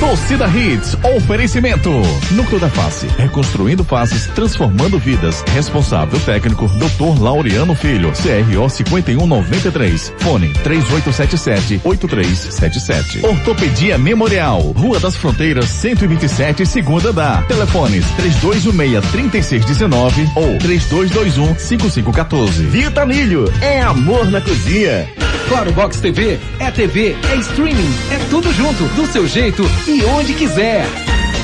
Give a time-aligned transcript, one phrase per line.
[0.00, 1.90] Torcida Hits, oferecimento.
[2.30, 5.44] Núcleo da Face, reconstruindo faces, transformando vidas.
[5.54, 7.20] Responsável técnico, Dr.
[7.20, 10.14] Laureano Filho, CRO 5193.
[10.18, 13.24] Fone 3877-8377.
[13.24, 17.42] Ortopedia Memorial, Rua das Fronteiras, 127, segunda da.
[17.42, 22.70] Telefones 3216-3619 ou 3221-5514.
[22.70, 25.06] Vitamilho, é amor na cozinha.
[25.50, 30.34] Claro Box TV é TV, é streaming, é tudo junto, do seu jeito e onde
[30.34, 30.86] quiser.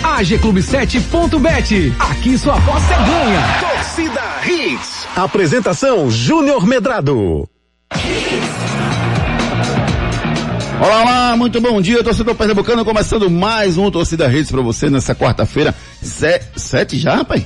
[0.02, 1.92] AGClube7.bet.
[1.98, 3.42] Aqui sua aposta é ganha.
[3.60, 5.06] Torcida Hits.
[5.16, 7.48] Apresentação Júnior Medrado.
[10.80, 15.14] Olá, olá, muito bom dia, torcedor pernambucano, começando mais um Torcida Redes para você nessa
[15.14, 17.44] quarta-feira, Se sete já, rapaz?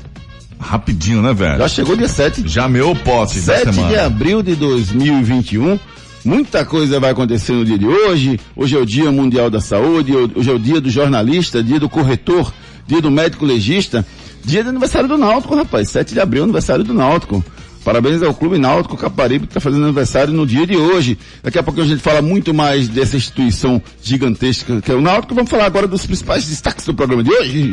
[0.58, 1.58] Rapidinho, né, velho?
[1.58, 2.42] Já chegou dia sete.
[2.46, 3.88] Já meu pote da 7 semana.
[3.88, 5.78] de abril de 2021.
[6.24, 8.38] Muita coisa vai acontecer no dia de hoje.
[8.54, 11.88] Hoje é o Dia Mundial da Saúde, hoje é o dia do jornalista, dia do
[11.88, 12.52] corretor,
[12.86, 14.04] dia do médico legista,
[14.44, 15.88] dia do aniversário do Náutico, rapaz.
[15.88, 17.42] 7 de abril, aniversário do Náutico.
[17.82, 21.16] Parabéns ao Clube Náutico Caparibe que está fazendo aniversário no dia de hoje.
[21.42, 25.34] Daqui a pouco a gente fala muito mais dessa instituição gigantesca que é o Náutico.
[25.34, 27.72] Vamos falar agora dos principais destaques do programa de hoje.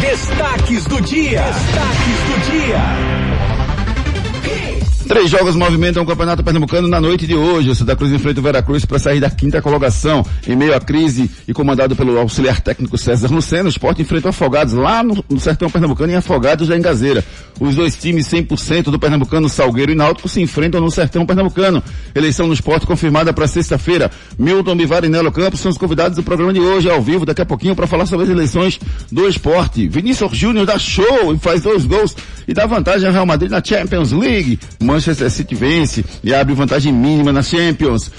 [0.00, 1.42] Destaques do dia.
[1.42, 3.19] Destaques do dia.
[5.10, 7.68] Três jogos movimentam o Campeonato Pernambucano na noite de hoje.
[7.68, 10.24] O Santa Cruz enfrenta o Veracruz para sair da quinta colocação.
[10.46, 14.30] Em meio à crise e comandado pelo auxiliar técnico César Luceno, o Sport enfrenta o
[14.30, 17.24] Afogados lá no, no Sertão Pernambucano e Afogados da Engazeira.
[17.58, 21.82] Os dois times 100% do Pernambucano, Salgueiro e Náutico, se enfrentam no Sertão Pernambucano.
[22.14, 24.12] Eleição no Sport confirmada para sexta-feira.
[24.38, 27.42] Milton Bivar e Nelo Campos são os convidados do programa de hoje, ao vivo, daqui
[27.42, 28.78] a pouquinho, para falar sobre as eleições
[29.10, 29.88] do esporte.
[29.88, 32.14] Vinícius Júnior dá show e faz dois gols
[32.46, 34.58] e dá vantagem ao Real Madrid na Champions League.
[35.00, 38.10] Manchester City vence e abre vantagem mínima na Champions.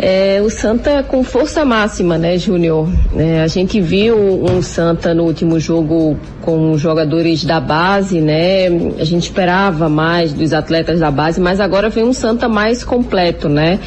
[0.03, 2.89] É, o Santa com força máxima, né, Júnior?
[3.15, 8.65] É, a gente viu um Santa no último jogo com jogadores da base, né?
[8.99, 13.47] A gente esperava mais dos atletas da base, mas agora vem um Santa mais completo,
[13.47, 13.79] né?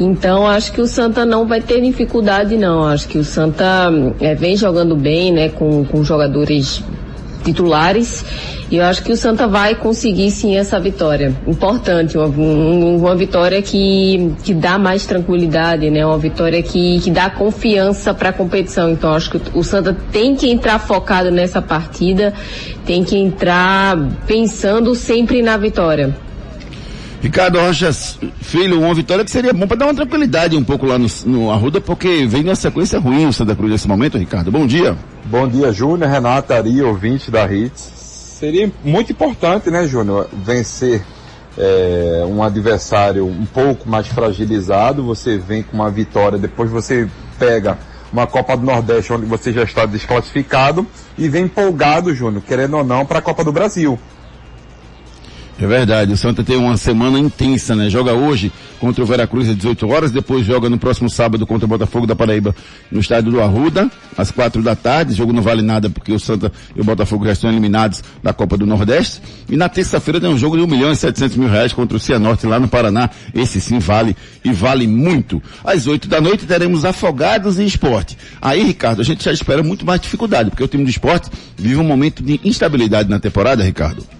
[0.00, 2.84] Então acho que o Santa não vai ter dificuldade, não.
[2.84, 5.50] Acho que o Santa é, vem jogando bem, né?
[5.50, 6.82] Com, com jogadores
[7.42, 8.24] titulares.
[8.70, 11.34] E eu acho que o Santa vai conseguir sim essa vitória.
[11.46, 16.06] Importante, uma, um- uma vitória que, que dá mais tranquilidade, né?
[16.06, 18.90] Uma vitória que, que dá confiança para a competição.
[18.90, 22.32] Então acho que o Santa tem que entrar focado nessa partida,
[22.86, 26.14] tem que entrar pensando sempre na vitória.
[27.20, 30.98] Ricardo Rocha Filho, uma vitória que seria bom para dar uma tranquilidade um pouco lá
[30.98, 34.50] no, no Arruda, porque vem numa sequência ruim o Santa Cruz nesse momento, Ricardo.
[34.50, 34.96] Bom dia.
[35.26, 37.92] Bom dia, Júnior, Renata, Ari, ouvinte da Hits.
[38.40, 41.04] Seria muito importante, né, Júnior, vencer
[41.58, 45.04] é, um adversário um pouco mais fragilizado.
[45.04, 47.06] Você vem com uma vitória, depois você
[47.38, 47.78] pega
[48.10, 50.86] uma Copa do Nordeste onde você já está desclassificado
[51.18, 53.98] e vem empolgado, Júnior, querendo ou não, para a Copa do Brasil.
[55.60, 57.90] É verdade, o Santa tem uma semana intensa, né?
[57.90, 61.68] Joga hoje contra o Veracruz às 18 horas, depois joga no próximo sábado contra o
[61.68, 62.56] Botafogo da Paraíba
[62.90, 65.12] no estádio do Arruda, às quatro da tarde.
[65.12, 68.56] Jogo não vale nada porque o Santa e o Botafogo já estão eliminados da Copa
[68.56, 69.20] do Nordeste.
[69.50, 72.00] E na terça-feira tem um jogo de 1 milhão e 700 mil reais contra o
[72.00, 73.10] Cianorte lá no Paraná.
[73.34, 75.42] Esse sim vale e vale muito.
[75.62, 78.16] Às 8 da noite teremos Afogados e Esporte.
[78.40, 81.76] Aí, Ricardo, a gente já espera muito mais dificuldade, porque o time do esporte vive
[81.76, 84.19] um momento de instabilidade na temporada, Ricardo.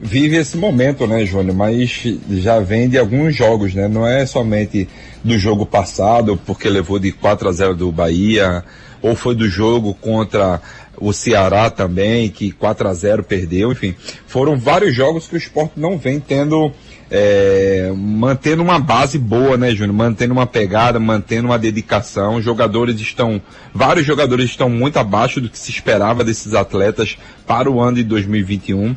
[0.00, 1.54] Vive esse momento, né, Júnior?
[1.54, 3.88] Mas já vem de alguns jogos, né?
[3.88, 4.88] Não é somente
[5.22, 8.64] do jogo passado, porque levou de 4 a 0 do Bahia,
[9.00, 10.60] ou foi do jogo contra
[10.98, 13.94] o Ceará também, que 4 a 0 perdeu, enfim.
[14.26, 16.72] Foram vários jogos que o esporte não vem tendo,
[17.10, 19.94] é, mantendo uma base boa, né, Júnior?
[19.94, 22.40] Mantendo uma pegada, mantendo uma dedicação.
[22.40, 23.40] Jogadores estão,
[23.74, 28.04] vários jogadores estão muito abaixo do que se esperava desses atletas para o ano de
[28.04, 28.94] 2021.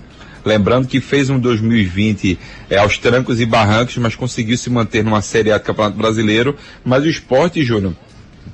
[0.48, 2.40] Lembrando que fez um 2020
[2.70, 6.56] é, aos trancos e barrancos, mas conseguiu se manter numa Série A do Campeonato Brasileiro.
[6.86, 7.94] Mas o esporte, Júnior,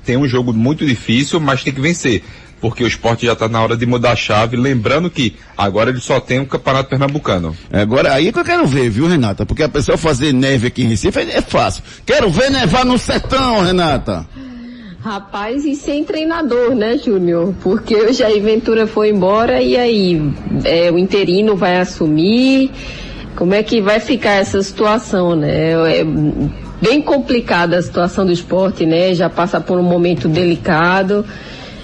[0.04, 2.24] tem um jogo muito difícil, mas tem que vencer.
[2.60, 6.00] Porque o esporte já está na hora de mudar a chave, lembrando que agora ele
[6.00, 7.56] só tem o um Campeonato Pernambucano.
[7.70, 9.46] É, agora, aí que eu quero ver, viu, Renata?
[9.46, 11.84] Porque a pessoa fazer neve aqui em Recife é, é fácil.
[12.04, 14.26] Quero ver nevar no sertão, Renata.
[15.04, 17.54] Rapaz, e sem treinador, né, Júnior?
[17.62, 20.32] Porque o Jair Ventura foi embora e aí
[20.64, 22.70] é, o interino vai assumir.
[23.36, 25.72] Como é que vai ficar essa situação, né?
[25.98, 26.04] É
[26.80, 29.14] bem complicada a situação do esporte, né?
[29.14, 31.22] Já passa por um momento delicado.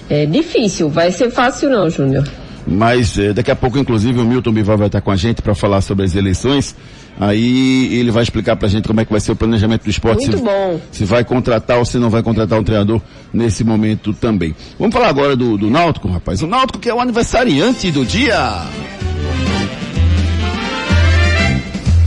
[0.09, 2.27] É difícil, vai ser fácil não, Júnior.
[2.65, 5.53] Mas eh, daqui a pouco, inclusive, o Milton Bival vai estar com a gente para
[5.53, 6.75] falar sobre as eleições.
[7.19, 10.21] Aí ele vai explicar pra gente como é que vai ser o planejamento do esporte.
[10.25, 10.79] Muito se, bom.
[10.91, 12.99] Se vai contratar ou se não vai contratar um treinador
[13.33, 14.55] nesse momento também.
[14.79, 16.41] Vamos falar agora do, do Náutico, rapaz.
[16.41, 18.35] O Náutico que é o aniversariante do dia.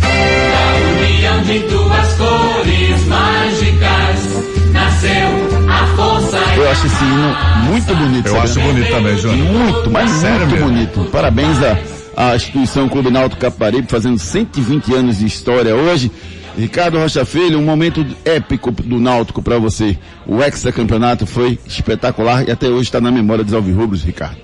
[0.00, 6.38] Da união de duas cores mágicas nasceu a força.
[6.56, 7.36] Eu acho esse hino
[7.70, 8.26] muito bonito.
[8.26, 8.44] Eu sabe?
[8.44, 9.48] acho bonito também, Júnior.
[9.52, 10.66] Muito, mas Sério muito mesmo?
[10.68, 11.10] bonito.
[11.10, 11.78] Parabéns à,
[12.16, 16.10] à instituição Clube Náutico Caparibe, fazendo 120 anos de história hoje.
[16.56, 19.98] Ricardo Rocha Filho, um momento épico do Náutico para você.
[20.26, 24.38] O hexacampeonato foi espetacular e até hoje está na memória dos alvirrubros, Ricardo.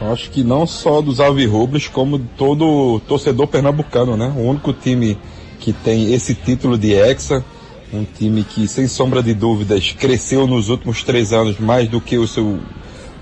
[0.00, 4.32] Acho que não só dos alvirrubros, como todo torcedor pernambucano, né?
[4.36, 5.18] O único time
[5.58, 7.44] que tem esse título de hexa,
[7.92, 12.16] um time que, sem sombra de dúvidas, cresceu nos últimos três anos mais do que
[12.16, 12.60] o seu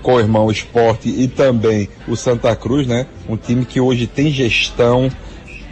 [0.07, 3.07] co-irmão Esporte e também o Santa Cruz, né?
[3.27, 5.11] Um time que hoje tem gestão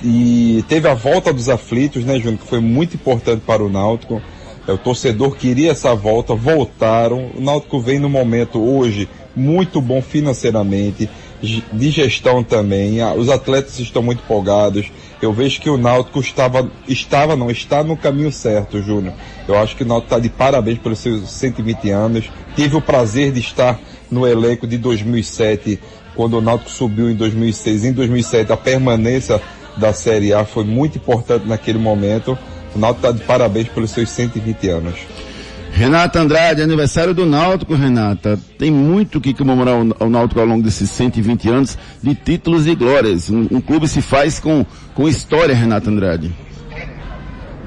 [0.03, 2.39] e teve a volta dos aflitos, né, Júnior?
[2.39, 4.21] Que foi muito importante para o Náutico.
[4.67, 7.31] É, o torcedor queria essa volta, voltaram.
[7.33, 11.09] O Náutico vem no momento hoje muito bom financeiramente,
[11.41, 12.97] de gestão também.
[13.17, 14.91] Os atletas estão muito empolgados.
[15.21, 19.13] Eu vejo que o Náutico estava, estava não, está no caminho certo, Júnior.
[19.47, 22.29] Eu acho que o Náutico está de parabéns pelos seus 120 anos.
[22.53, 23.79] Tive o prazer de estar
[24.15, 25.77] no elenco de 2007,
[26.15, 27.83] quando o Náutico subiu em 2006.
[27.83, 29.41] Em 2007, a permanência
[29.75, 32.37] da Série A foi muito importante naquele momento.
[32.73, 34.95] O Náutico está de parabéns pelos seus 120 anos.
[35.73, 38.39] Renata Andrade, aniversário do Náutico, Renata.
[38.57, 42.73] Tem muito que comemorar o o Náutico ao longo desses 120 anos de títulos e
[42.73, 43.29] glórias.
[43.29, 46.33] Um, um clube se faz com, com história, Renata Andrade.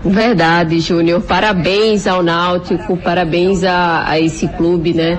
[0.04, 1.20] Verdade, Júnior.
[1.22, 5.18] Parabéns ao Náutico, parabéns a, a esse clube, né?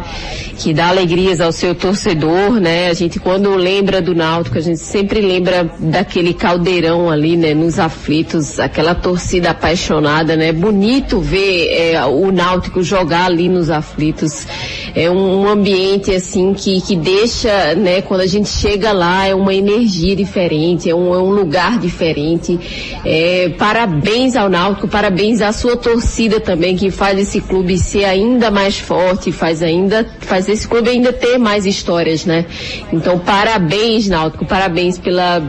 [0.57, 2.87] Que dá alegrias ao seu torcedor, né?
[2.87, 7.53] A gente quando lembra do Náutico, a gente sempre lembra daquele caldeirão ali, né?
[7.53, 10.53] Nos aflitos, aquela torcida apaixonada, né?
[10.53, 14.47] Bonito ver é, o Náutico jogar ali nos aflitos.
[14.95, 18.01] É um, um ambiente assim que, que deixa, né?
[18.01, 22.57] Quando a gente chega lá, é uma energia diferente, é um, é um lugar diferente.
[23.05, 28.49] É, parabéns ao Náutico, parabéns à sua torcida também, que faz esse clube ser ainda
[28.51, 32.45] mais forte, faz ainda, faz esse clube ainda ter mais histórias, né?
[32.91, 35.41] Então, parabéns, Náutico, parabéns pela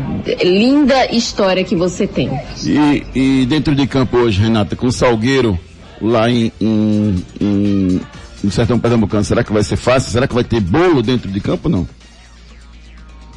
[0.43, 2.31] linda história que você tem.
[2.65, 3.05] E,
[3.43, 5.59] e dentro de campo hoje, Renata, com o Salgueiro
[6.01, 8.01] lá em, em, em-
[8.43, 10.11] no Sertão Pernambucano, será que vai ser fácil?
[10.11, 11.87] Será que vai ter bolo dentro de campo não?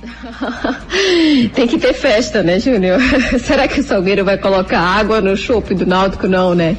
[1.54, 3.00] Tem que ter festa, né, Júnior?
[3.40, 6.28] Será que o Salgueiro vai colocar água no chope do Náutico?
[6.28, 6.76] Não, né?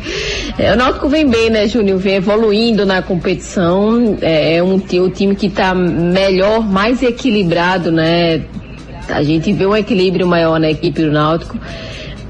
[0.59, 1.99] É, o Náutico vem bem, né, Júnior?
[1.99, 4.19] Vem evoluindo na competição.
[4.21, 8.43] É, é um, o time que está melhor, mais equilibrado, né?
[9.09, 11.59] A gente vê um equilíbrio maior na equipe do Náutico.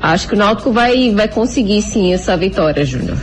[0.01, 3.17] Acho que o Náutico vai, vai conseguir sim essa vitória, Júnior.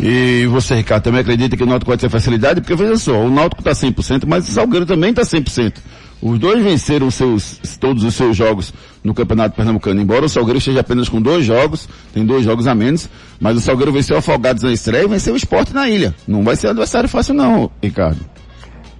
[0.00, 2.60] E você, Ricardo, também acredita que o Náutico vai ter facilidade?
[2.60, 5.74] Porque veja só, o Náutico está 100%, mas o Salgueiro também está 100%.
[6.20, 8.72] Os dois venceram seus, todos os seus jogos
[9.04, 10.00] no Campeonato Pernambucano.
[10.00, 13.08] Embora o Salgueiro esteja apenas com dois jogos, tem dois jogos a menos,
[13.38, 16.14] mas o Salgueiro venceu o Afogados na estreia e venceu o Esporte na ilha.
[16.26, 18.18] Não vai ser adversário fácil não, Ricardo.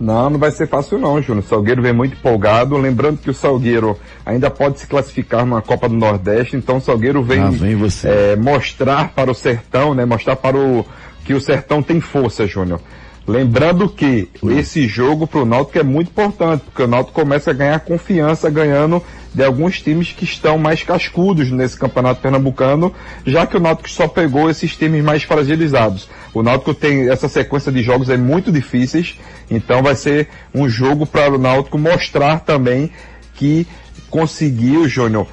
[0.01, 1.45] Não, não vai ser fácil não, Júnior.
[1.45, 2.77] O Salgueiro vem muito empolgado.
[2.77, 7.23] Lembrando que o Salgueiro ainda pode se classificar na Copa do Nordeste, então o Salgueiro
[7.23, 10.05] vem, Ah, vem é, mostrar para o Sertão, né?
[10.05, 10.87] Mostrar para o
[11.25, 12.81] que o Sertão tem força, Júnior.
[13.29, 17.55] Lembrando que esse jogo para o Náutico é muito importante, porque o Náutico começa a
[17.55, 19.05] ganhar confiança ganhando
[19.35, 22.91] de alguns times que estão mais cascudos nesse campeonato pernambucano,
[23.27, 26.09] já que o Náutico só pegou esses times mais fragilizados.
[26.33, 29.19] O Náutico tem essa sequência de jogos é muito difíceis,
[29.51, 32.91] então vai ser um jogo para o Náutico mostrar também
[33.35, 33.67] que
[34.09, 35.27] conseguiu, Júnior,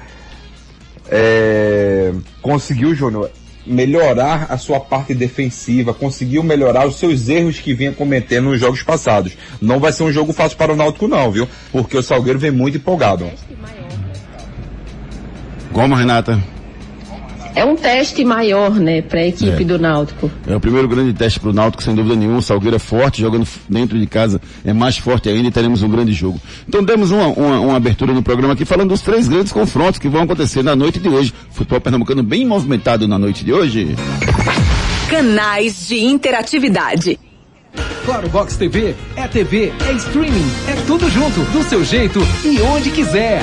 [1.08, 2.12] é,
[2.42, 3.30] conseguiu, Júnior,
[3.66, 8.82] melhorar a sua parte defensiva, conseguiu melhorar os seus erros que vinha cometendo nos jogos
[8.82, 9.36] passados.
[9.60, 11.48] Não vai ser um jogo fácil para o Náutico não, viu?
[11.72, 13.30] Porque o Salgueiro vem muito empolgado.
[15.72, 16.55] Como, Renata?
[17.56, 19.64] É um teste maior, né, para a equipe É.
[19.64, 20.30] do Náutico.
[20.46, 22.38] É o primeiro grande teste para o Náutico, sem dúvida nenhuma.
[22.38, 25.88] O Salgueiro é forte, jogando dentro de casa é mais forte ainda e teremos um
[25.88, 26.38] grande jogo.
[26.68, 30.06] Então demos uma, uma, uma abertura no programa aqui falando dos três grandes confrontos que
[30.08, 31.32] vão acontecer na noite de hoje.
[31.50, 33.96] Futebol pernambucano bem movimentado na noite de hoje.
[35.08, 37.18] Canais de interatividade.
[38.04, 42.90] Claro Box TV é TV, é streaming, é tudo junto, do seu jeito e onde
[42.90, 43.42] quiser.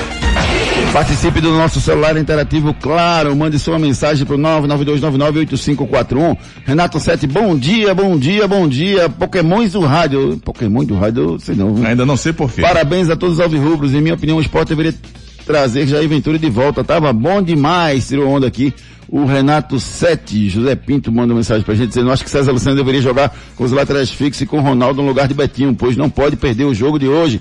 [0.92, 3.34] Participe do nosso celular interativo, claro.
[3.36, 6.36] Mande sua mensagem para o 992998541.
[6.64, 9.08] Renato Sete, bom dia, bom dia, bom dia.
[9.08, 10.40] Pokémons do rádio.
[10.44, 11.74] Pokémon do rádio, sei não.
[11.74, 11.86] viu?
[11.86, 12.62] Ainda não sei porquê.
[12.62, 13.92] Parabéns a todos os alvirrubros.
[13.92, 14.94] Em minha opinião, o esporte deveria
[15.44, 16.82] trazer Jair Ventura de volta.
[16.82, 18.72] Tava bom demais, tirou onda aqui.
[19.14, 22.76] O Renato Sete, José Pinto, manda uma mensagem pra gente dizendo, acho que César Luciano
[22.76, 26.10] deveria jogar com os laterais fixos e com Ronaldo no lugar de Betinho, pois não
[26.10, 27.40] pode perder o jogo de hoje.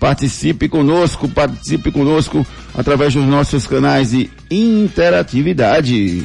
[0.00, 6.24] Participe conosco, participe conosco através dos nossos canais de interatividade.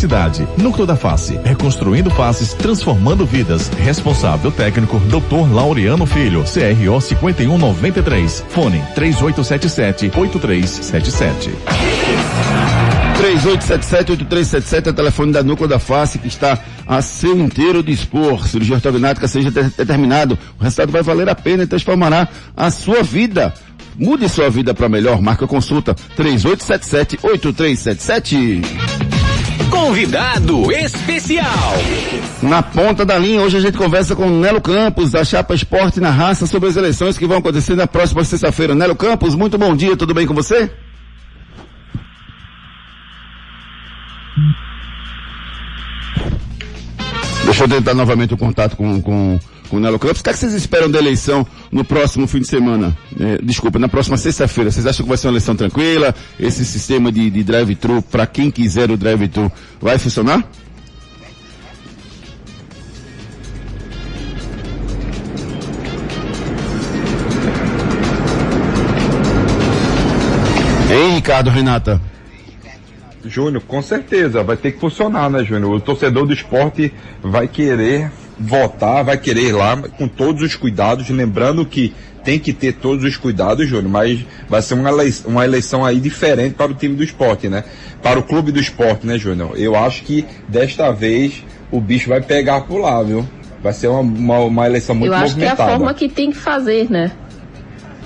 [0.57, 3.69] Núcleo da Face, reconstruindo faces, transformando vidas.
[3.79, 5.51] Responsável técnico, Dr.
[5.53, 8.45] Laureano Filho, CRO 5193.
[8.49, 11.49] Fone 3877-8377.
[13.21, 18.47] 3877-8377 é o telefone da Núcleo da Face que está a seu inteiro dispor.
[18.47, 20.37] Cirurgia ortognática seja de- determinado.
[20.59, 22.27] O resultado vai valer a pena e transformará
[22.57, 23.53] a sua vida.
[23.97, 25.21] Mude sua vida para melhor.
[25.21, 28.61] Marca consulta 3877-8377.
[29.71, 31.47] Convidado especial.
[32.43, 36.11] Na ponta da linha, hoje a gente conversa com Nelo Campos, da Chapa Esporte na
[36.11, 38.75] Raça, sobre as eleições que vão acontecer na próxima sexta-feira.
[38.75, 40.69] Nelo Campos, muito bom dia, tudo bem com você?
[47.45, 49.39] Deixa eu tentar novamente o contato com, com,
[49.71, 50.19] com o Nelo Campos.
[50.19, 52.95] O que, é que vocês esperam da eleição no próximo fim de semana?
[53.17, 54.69] É, desculpa, na próxima sexta-feira.
[54.69, 56.13] Vocês acham que vai ser uma eleição tranquila?
[56.37, 59.49] Esse sistema de, de drive-thru, para quem quiser o drive-thru,
[59.81, 60.43] vai funcionar?
[70.89, 72.01] Ei, Ricardo, Renata.
[73.23, 75.75] Júnior, com certeza, vai ter que funcionar, né, Júnior?
[75.75, 76.91] O torcedor do esporte
[77.23, 81.93] vai querer votar, vai querer ir lá com todos os cuidados, lembrando que
[82.23, 85.99] tem que ter todos os cuidados, Júnior, mas vai ser uma eleição, uma eleição aí
[85.99, 87.63] diferente para o time do esporte, né?
[88.01, 89.53] Para o clube do esporte, né, Júnior?
[89.55, 93.25] Eu acho que desta vez o bicho vai pegar por lá, viu?
[93.61, 95.77] Vai ser uma, uma, uma eleição muito Eu acho que é a movimentada.
[95.77, 97.11] forma que tem que fazer, né?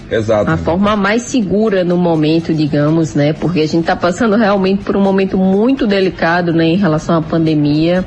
[0.09, 0.51] Exato.
[0.51, 3.33] A forma mais segura no momento, digamos, né?
[3.33, 7.21] Porque a gente está passando realmente por um momento muito delicado, né, em relação à
[7.21, 8.05] pandemia.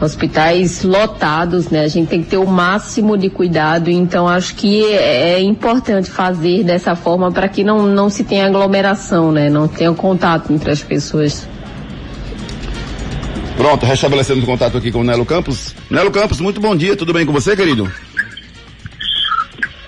[0.00, 1.82] Hospitais lotados, né?
[1.82, 6.10] A gente tem que ter o máximo de cuidado, então acho que é é importante
[6.10, 9.50] fazer dessa forma para que não, não se tenha aglomeração, né?
[9.50, 11.48] Não tenha contato entre as pessoas.
[13.56, 15.74] Pronto, restabelecendo contato aqui com o Nelo Campos.
[15.90, 17.90] Nelo Campos, muito bom dia, tudo bem com você, querido?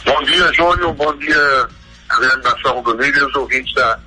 [0.05, 0.93] Bom dia, Júnior.
[0.95, 1.69] Bom dia,
[2.09, 3.99] a nação do Nível e os ouvintes da,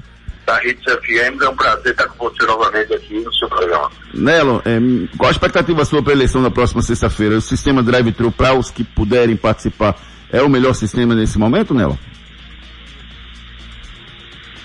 [0.46, 1.42] da Hits FM.
[1.42, 3.92] É um prazer estar com você novamente aqui no seu programa.
[4.14, 4.80] Nelo, é,
[5.18, 7.36] qual a expectativa sua para a eleição da próxima sexta-feira?
[7.38, 9.96] O sistema drive-thru para os que puderem participar
[10.32, 11.98] é o melhor sistema nesse momento, Nelo?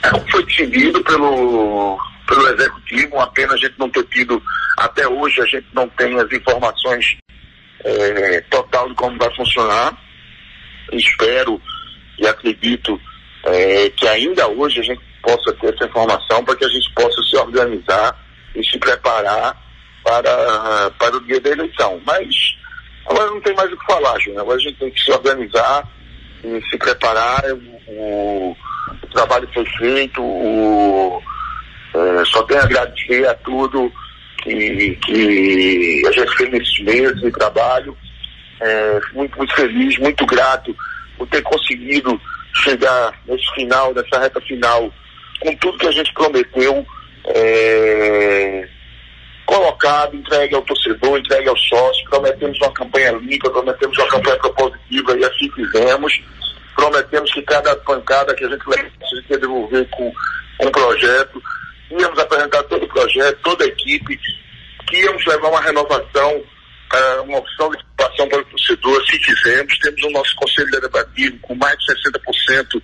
[0.02, 4.42] É o que foi decidido pelo, pelo Executivo, uma pena a gente não ter tido,
[4.78, 7.16] até hoje a gente não tem as informações
[7.84, 9.96] é, total de como vai funcionar.
[10.92, 11.60] Espero
[12.18, 12.98] e acredito
[13.44, 17.22] é, que ainda hoje a gente possa ter essa informação para que a gente possa
[17.22, 18.16] se organizar
[18.54, 19.56] e se preparar
[20.04, 22.00] para, para o dia da eleição.
[22.06, 22.28] Mas
[23.08, 24.42] Agora não tem mais o que falar, Júnior.
[24.42, 25.88] Agora a gente tem que se organizar
[26.44, 27.42] e se preparar.
[27.88, 28.56] O,
[29.02, 31.22] o trabalho foi feito, o,
[31.94, 33.90] é, só tenho a agradecer a tudo
[34.42, 37.96] que, que a gente fez nesses meses de trabalho.
[38.60, 40.76] É, muito, muito feliz, muito grato
[41.16, 42.20] por ter conseguido
[42.52, 44.92] chegar nesse final, nessa reta final,
[45.40, 46.86] com tudo que a gente prometeu,
[47.26, 48.68] é,
[49.46, 55.16] colocado, entregue ao torcedor, entregue ao sócio, prometemos uma campanha limpa, prometemos uma campanha propositiva
[55.18, 56.20] e assim fizemos.
[56.76, 60.12] Prometemos que cada pancada que a gente leva, a gente ia devolver com
[60.60, 61.42] um projeto.
[61.90, 64.18] Íamos apresentar todo o projeto, toda a equipe,
[64.86, 69.78] que íamos levar uma renovação, uh, uma opção de participação para o torcedor, se fizemos.
[69.78, 72.82] Temos o nosso conselho deliberativo com mais de 60%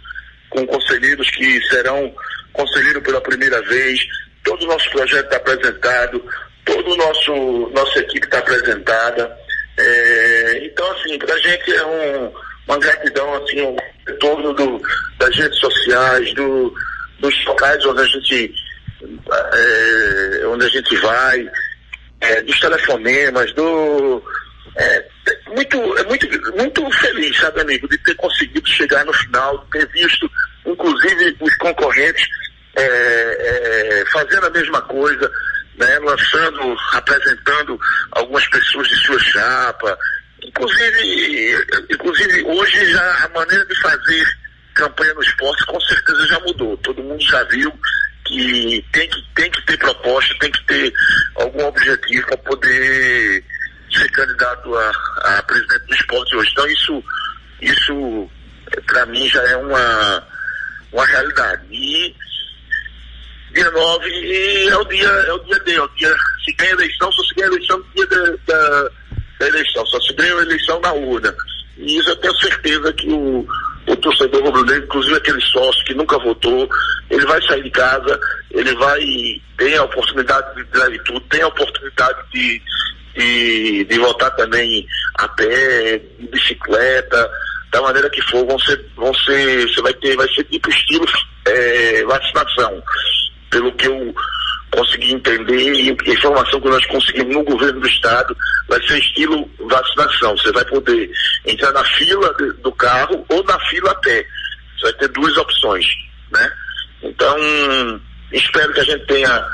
[0.55, 2.15] com conselheiros que serão
[2.53, 4.01] conselheiros pela primeira vez.
[4.45, 6.25] Todo o nosso projeto está apresentado,
[6.65, 9.37] toda o nosso nossa equipe está apresentada.
[9.77, 12.33] É, então, assim, para a gente é um,
[12.69, 14.81] uma gratidão, assim, um retorno do,
[15.19, 16.73] das redes sociais, do,
[17.19, 18.55] dos locais onde a gente,
[19.33, 21.51] é, onde a gente vai,
[22.21, 24.23] é, dos telefonemas, do.
[25.49, 30.31] Muito, muito, muito feliz, sabe, amigo, de ter conseguido chegar no final, ter visto,
[30.67, 32.27] inclusive, os concorrentes
[32.77, 35.31] é, é, fazendo a mesma coisa,
[35.77, 37.79] né, lançando, apresentando
[38.13, 39.99] algumas pessoas de sua chapa.
[40.43, 44.27] Inclusive, inclusive hoje já a maneira de fazer
[44.75, 46.77] campanha no esporte com certeza já mudou.
[46.79, 47.73] Todo mundo já viu
[48.27, 50.93] que tem que, tem que ter proposta, tem que ter
[51.37, 53.24] algum objetivo para poder
[54.15, 54.91] candidato a,
[55.39, 56.51] a presidente do esporte hoje.
[56.53, 57.05] Então isso,
[57.61, 58.31] isso
[58.87, 60.27] para mim já é uma,
[60.93, 61.63] uma realidade.
[61.71, 62.15] E
[63.53, 67.13] dia 9 é o dia, é o dia dele, é o dia, se ganha eleição,
[67.13, 68.91] só se ganha eleição no dia da, da,
[69.41, 71.35] da eleição, só se ganha a eleição na urna.
[71.77, 73.47] E isso eu tenho certeza que o,
[73.87, 76.69] o torcedor rubro-negro, inclusive aquele sócio que nunca votou,
[77.11, 79.01] ele vai sair de casa, ele vai
[79.57, 82.63] ter a oportunidade de drive tudo, tem a oportunidade de,
[83.17, 87.31] de, de votar também a pé, de bicicleta,
[87.73, 91.07] da maneira que for, vão ser, vão ser, você vai ter, vai ser tipo estilo
[91.47, 92.83] é, vacinação
[93.51, 94.15] pelo que eu
[94.71, 98.37] consegui entender e a informação que nós conseguimos no governo do estado
[98.69, 100.37] vai ser estilo vacinação.
[100.37, 101.11] Você vai poder
[101.47, 104.27] entrar na fila do carro ou na fila a pé.
[104.77, 105.87] Você vai ter duas opções,
[106.33, 106.51] né?
[107.03, 107.37] Então,
[108.33, 109.47] espero que a gente tenha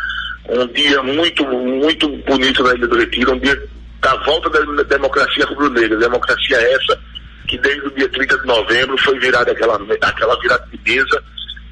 [0.48, 3.62] um dia muito, muito bonito na Ilha do Retiro, um dia
[4.00, 5.98] da volta da democracia rubro-negra.
[5.98, 6.98] Democracia essa
[7.46, 11.22] que desde o dia 30 de novembro foi virada aquela, aquela virada de mesa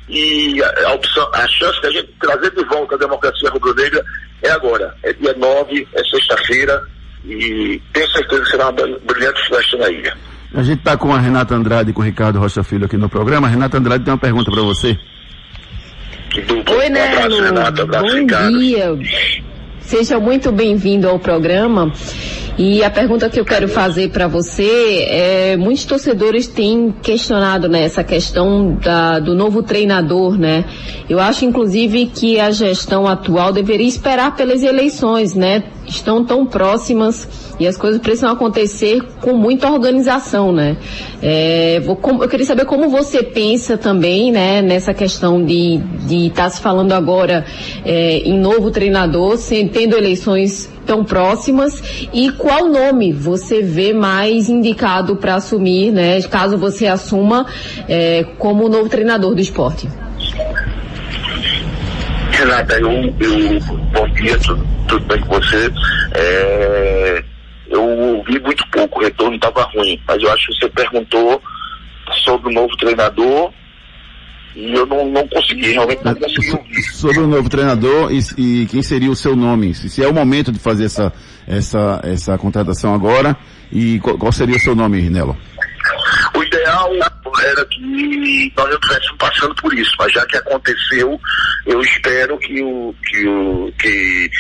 [0.09, 4.02] e a, opção, a chance de a gente trazer de volta a democracia rubro-negra
[4.42, 4.94] é agora.
[5.02, 6.83] É dia 9, é sexta-feira
[7.24, 10.16] e tenho certeza que será uma brilhante festa na ilha.
[10.54, 13.09] A gente está com a Renata Andrade e com o Ricardo Rocha Filho aqui no
[13.09, 13.48] programa.
[13.48, 14.98] Renata Andrade tem uma pergunta para você.
[16.38, 17.37] Oi, Nelo.
[17.87, 18.98] Bom dia.
[19.81, 21.92] Seja muito bem-vindo ao programa.
[22.57, 27.83] E a pergunta que eu quero fazer para você é, muitos torcedores têm questionado né,
[27.83, 30.64] essa questão da, do novo treinador, né?
[31.09, 35.64] Eu acho, inclusive, que a gestão atual deveria esperar pelas eleições, né?
[35.88, 37.27] Estão tão próximas
[37.59, 40.77] e as coisas precisam acontecer com muita organização, né?
[41.22, 46.51] É, vou, eu queria saber como você pensa também, né, nessa questão de estar tá
[46.51, 47.44] se falando agora
[47.85, 54.48] é, em novo treinador, sem, tendo eleições tão próximas e qual nome você vê mais
[54.48, 57.46] indicado para assumir, né, caso você assuma
[57.88, 59.88] é, como novo treinador do esporte?
[62.31, 63.61] Renata, eu, eu
[63.92, 65.70] bom dia, tudo, tudo bem com você?
[66.14, 67.24] É,
[67.68, 71.40] eu ouvi muito pouco, o retorno estava ruim, mas eu acho que você perguntou
[72.24, 73.53] sobre o novo treinador
[74.57, 76.83] e eu não, não consegui, realmente não consegui ouvir.
[76.90, 78.18] Sobre o novo treinador e,
[78.62, 79.72] e, quem seria o seu nome?
[79.74, 81.12] Se, se, é o momento de fazer essa,
[81.46, 83.37] essa, essa contratação agora
[83.70, 85.37] e qual, qual seria o seu nome, Nelo?
[86.35, 86.42] O
[86.87, 87.11] ideal
[87.45, 91.21] era que nós não estivéssemos passando por isso, mas já que aconteceu,
[91.67, 94.31] eu espero que o que o que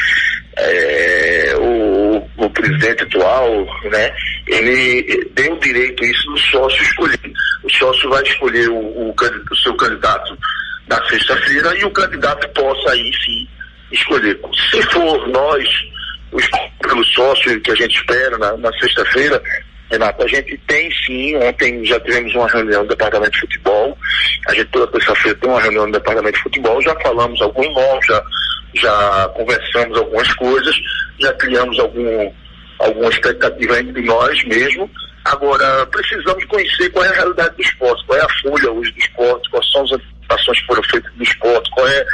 [0.56, 4.14] é, o, o presidente atual, né,
[4.46, 7.20] ele dê o direito isso do sócio escolher.
[7.62, 10.36] O sócio vai escolher o, o, o seu candidato
[10.88, 13.46] na sexta-feira e o candidato possa aí sim
[13.92, 14.38] escolher.
[14.70, 15.68] Se for nós,
[16.32, 16.48] os,
[16.82, 19.40] pelo sócio que a gente espera na, na sexta-feira,
[19.90, 23.96] Renato, a gente tem sim, ontem já tivemos uma reunião do departamento de futebol,
[24.46, 28.00] a gente toda terça-feira tem uma reunião do departamento de futebol, já falamos algum nome,
[28.06, 28.22] já,
[28.74, 30.76] já conversamos algumas coisas,
[31.18, 32.32] já criamos algum,
[32.80, 34.90] alguma expectativa entre nós mesmo.
[35.24, 38.98] Agora, precisamos conhecer qual é a realidade do esporte, qual é a folha hoje do
[38.98, 42.06] esporte, quais são as antecipações que foram feitas do esporte, qual é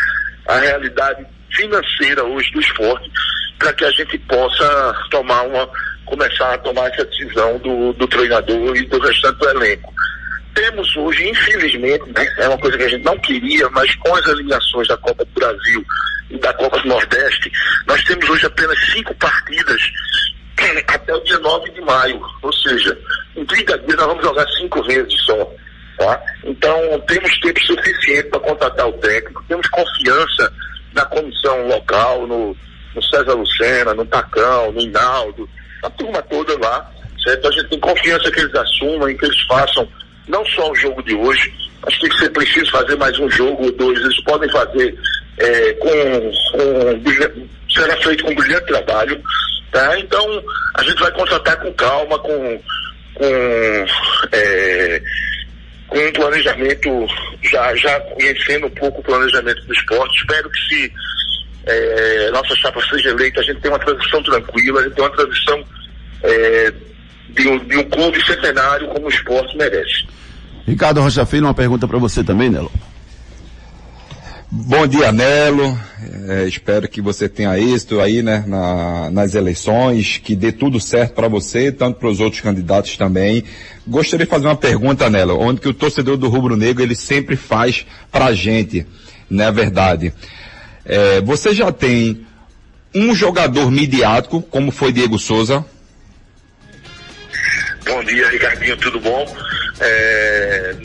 [0.49, 3.11] a realidade financeira hoje do esporte,
[3.59, 5.69] para que a gente possa tomar uma,
[6.05, 9.93] começar a tomar essa decisão do, do treinador e do restante do elenco.
[10.55, 14.27] Temos hoje, infelizmente, né, é uma coisa que a gente não queria, mas com as
[14.29, 15.85] eliminações da Copa do Brasil
[16.31, 17.51] e da Copa do Nordeste,
[17.87, 19.81] nós temos hoje apenas cinco partidas
[20.87, 22.21] até o dia 9 de maio.
[22.43, 22.97] Ou seja,
[23.37, 25.53] em 30 dias nós vamos jogar cinco vezes só.
[25.99, 26.21] Tá?
[26.45, 30.53] Então, temos tempo suficiente para contratar o técnico, temos confiança
[30.93, 32.57] na comissão local, no,
[32.95, 35.49] no César Lucena, no Tacão, no Hinaldo,
[35.85, 36.91] a turma toda lá,
[37.23, 37.49] certo?
[37.49, 39.89] A gente tem confiança que eles assumam que eles façam
[40.27, 41.53] não só o jogo de hoje,
[41.87, 44.97] acho que ser preciso fazer mais um jogo ou dois, eles podem fazer
[45.39, 45.89] é, com,
[46.53, 49.21] com será feito com brilhante trabalho,
[49.71, 49.99] tá?
[49.99, 50.45] Então
[50.75, 52.61] a gente vai contratar com calma, com,
[53.15, 53.87] com,
[54.33, 55.03] é,
[55.89, 57.07] com um planejamento,
[57.43, 60.93] já, já conhecendo um pouco o planejamento do esporte, espero que se
[61.67, 65.17] é, nossa chapa seja eleita, a gente tenha uma transição tranquila, a gente tenha uma
[65.17, 65.65] transição
[66.23, 66.73] é,
[67.31, 70.07] de, um, de um clube centenário como o esporte merece.
[70.67, 72.73] Ricardo Rocha Filho, uma pergunta para você também, Nelo.
[74.51, 75.77] Bom dia, Nelo.
[76.29, 81.13] É, espero que você tenha êxito aí, né, na, nas eleições, que dê tudo certo
[81.15, 83.45] para você, tanto para os outros candidatos também.
[83.87, 87.37] Gostaria de fazer uma pergunta, Nelo, onde que o torcedor do Rubro Negro ele sempre
[87.37, 88.87] faz para a gente,
[89.29, 90.13] na né, verdade.
[90.85, 92.27] É, você já tem
[92.95, 95.65] um jogador midiático, como foi Diego Souza?
[97.87, 99.37] Bom dia, Ricardinho, tudo bom?
[99.81, 100.77] É,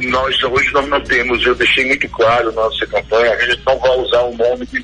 [0.00, 3.78] nós hoje nós não temos, eu deixei muito claro na nossa campanha, a gente não
[3.78, 4.82] vai usar o nome de,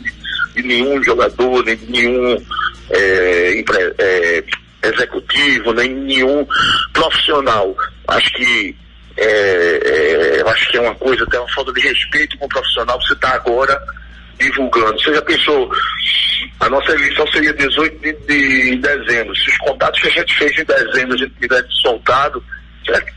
[0.55, 2.45] de nenhum jogador, nem de nenhum
[2.91, 4.45] é, empre, é,
[4.83, 6.47] executivo, nem nenhum
[6.93, 7.75] profissional.
[8.09, 8.77] Acho que
[9.17, 13.01] é, é acho que é uma coisa, até uma falta de respeito com o profissional,
[13.01, 13.81] você está agora
[14.39, 15.01] divulgando.
[15.01, 15.71] Você já pensou,
[16.61, 19.35] a nossa eleição seria 18 de, de, dezembro.
[19.37, 22.43] Se os contatos que a gente fez em dezembro a gente tivesse soltado,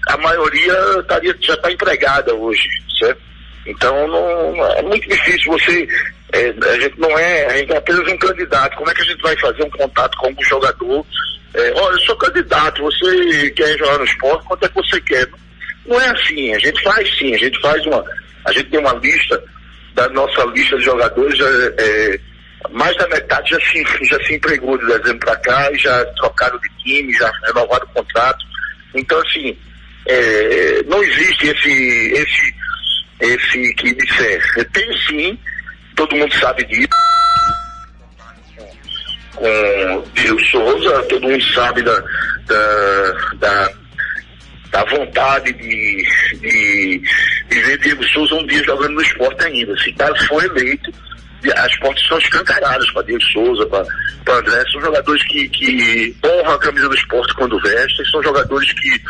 [0.08, 2.68] a maioria estaria, já está empregada hoje,
[3.00, 3.22] certo?
[3.66, 5.88] Então não, é muito difícil você.
[6.34, 8.78] É, a gente não é, a gente é apenas um candidato.
[8.78, 11.06] Como é que a gente vai fazer um contato com um jogador?
[11.54, 15.28] É, olha, eu sou candidato, você quer jogar no esporte, quanto é que você quer?
[15.86, 18.04] Não é assim, a gente faz sim, a gente faz uma.
[18.46, 19.44] A gente tem uma lista,
[19.98, 22.20] da nossa lista de jogadores, é, é
[22.70, 26.60] mais da metade já se, já se empregou de dezembro para cá e já trocaram
[26.60, 28.46] de time, já renovaram o contrato.
[28.94, 29.58] Então, assim,
[30.06, 32.56] é, não existe esse, esse,
[33.22, 34.70] esse que disser.
[34.72, 35.40] Tem sim,
[35.96, 36.90] todo mundo sabe disso.
[39.36, 42.00] Com Diego Souza, todo mundo sabe da,
[42.46, 43.72] da, da,
[44.78, 46.08] da vontade de,
[46.40, 47.02] de,
[47.50, 49.76] de ver Diego Souza um dia jogando no esporte ainda.
[49.80, 50.94] Se caso for eleito,
[51.56, 54.64] as portas são escancaradas para Diego Souza, para André.
[54.72, 59.02] São jogadores que, que honram a camisa do esporte quando vestem, são jogadores que,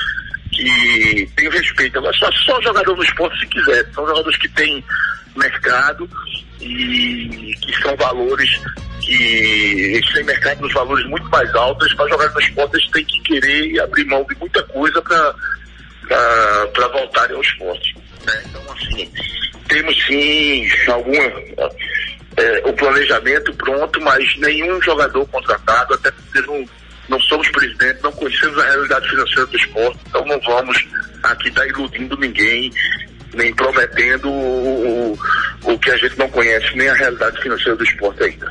[0.53, 1.97] que têm respeito.
[1.97, 3.85] Agora, só, só jogador do esporte se quiser.
[3.93, 4.83] São jogadores que têm
[5.35, 6.09] mercado
[6.61, 8.49] e que são valores
[9.01, 11.93] que têm mercado nos valores muito mais altos.
[11.93, 17.35] Para jogar no esporte, eles têm que querer abrir mão de muita coisa para voltarem
[17.35, 17.95] ao esporte.
[18.25, 18.43] Né?
[18.45, 19.11] Então, assim,
[19.67, 21.23] temos sim alguma
[22.37, 26.65] é, o planejamento pronto, mas nenhum jogador contratado, até porque não,
[27.09, 30.77] não somos presidente, não conhecemos a realidade financeira do esporte, então não vamos
[31.23, 32.71] aqui estar tá iludindo ninguém,
[33.37, 35.13] nem prometendo o,
[35.63, 38.49] o, o que a gente não conhece, nem a realidade financeira do esporte ainda.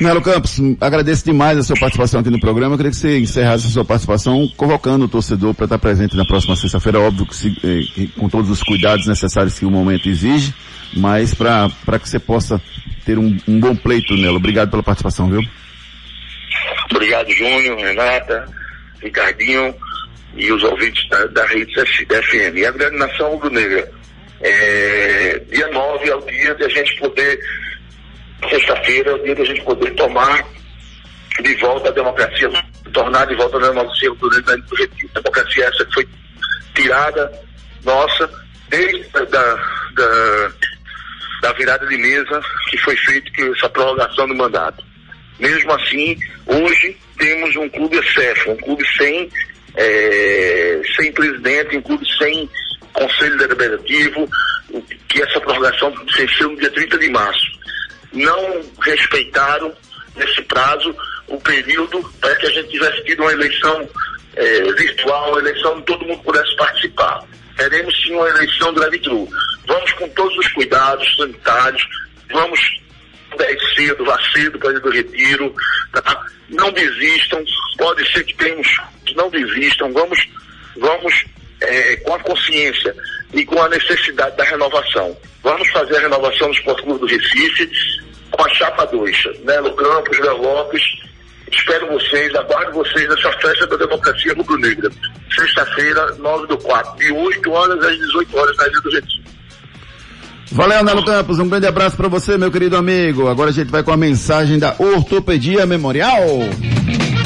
[0.00, 2.74] Nelo Campos, agradeço demais a sua participação aqui no programa.
[2.74, 6.24] Eu queria que você encerrasse a sua participação convocando o torcedor para estar presente na
[6.24, 10.54] próxima sexta-feira, óbvio que, se, eh, com todos os cuidados necessários que o momento exige,
[10.94, 12.60] mas para que você possa
[13.06, 14.36] ter um, um bom pleito, Nelo.
[14.36, 15.40] Obrigado pela participação, viu?
[16.90, 18.46] Obrigado, Júnior, Renata,
[19.00, 19.74] Ricardinho
[20.36, 22.56] e os ouvintes da, da rede FM.
[22.56, 23.90] E a grande nação rubro-negra.
[24.40, 27.40] É, dia 9 é o dia de a gente poder
[28.50, 30.44] sexta-feira é o dia da gente poder tomar
[31.42, 32.50] de volta a democracia,
[32.92, 35.10] tornar de volta a democracia durante do retiro.
[35.14, 36.08] A democracia essa que foi
[36.74, 37.32] tirada
[37.84, 38.30] nossa
[38.68, 39.54] desde da,
[39.94, 40.52] da,
[41.42, 44.84] da virada de mesa que foi feito que essa prorrogação do mandato.
[45.38, 49.30] Mesmo assim, hoje temos um clube excesso, um clube sem,
[49.76, 52.48] é, sem presidente, clube sem
[52.92, 54.28] conselho deliberativo,
[55.08, 57.56] que essa prorrogação fechou no dia 30 de março
[58.16, 59.72] não respeitaram
[60.16, 60.96] nesse prazo
[61.28, 63.88] o período para que a gente tivesse tido uma eleição
[64.34, 67.22] é, virtual, uma eleição onde todo mundo pudesse participar.
[67.56, 69.28] Teremos sim uma eleição drive-thru.
[69.66, 71.82] Vamos com todos os cuidados sanitários,
[72.30, 72.60] vamos
[73.36, 75.54] 10 cedo, vá cedo para do retiro,
[75.92, 76.26] tá?
[76.48, 77.44] não desistam,
[77.78, 78.68] pode ser que tenhamos
[79.16, 80.18] não desistam, vamos,
[80.76, 81.24] vamos
[81.60, 82.94] é, com a consciência
[83.32, 85.16] e com a necessidade da renovação.
[85.42, 87.70] Vamos fazer a renovação do Esporte Clube do Recife
[88.30, 90.82] com a chapa 2, Nelo Campos, Léo Lopes,
[91.50, 94.90] espero vocês, aguardo vocês nessa festa da democracia rubro-negra.
[95.34, 99.35] Sexta-feira, 9 do 4, de 8 horas às 18 horas na Ilha do Recife.
[100.56, 101.38] Valeu, Nelo Campos.
[101.38, 103.28] Um grande abraço para você, meu querido amigo.
[103.28, 106.26] Agora a gente vai com a mensagem da Ortopedia Memorial.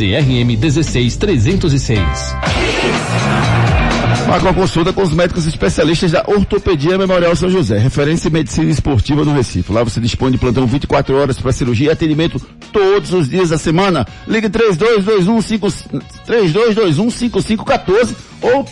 [0.00, 2.00] CRM 16306.
[4.26, 8.70] Marca uma consulta com os médicos especialistas da Ortopedia Memorial São José, referência em medicina
[8.70, 9.70] esportiva no Recife.
[9.70, 12.40] Lá você dispõe de plantão 24 horas para cirurgia e atendimento
[12.72, 14.06] todos os dias da semana.
[14.26, 15.42] Ligue 3221
[16.24, 18.64] 3221 5514 ou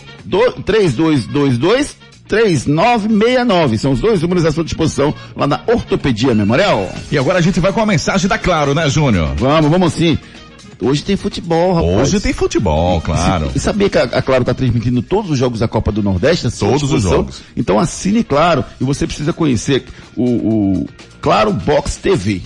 [0.65, 3.77] 3222 3969.
[3.77, 6.91] São os dois números à sua disposição lá na Ortopedia Memorial.
[7.13, 9.35] E agora a gente vai com a mensagem da Claro, né, Júnior?
[9.37, 10.17] Vamos, vamos sim.
[10.81, 12.09] Hoje tem futebol, rapaz.
[12.09, 13.51] Hoje tem futebol, claro.
[13.55, 16.49] E, sabia que a, a Claro está transmitindo todos os jogos da Copa do Nordeste?
[16.57, 17.43] Todos os jogos.
[17.57, 19.85] Então assine Claro e você precisa conhecer
[20.17, 20.89] o, o
[21.21, 22.43] Claro Box TV.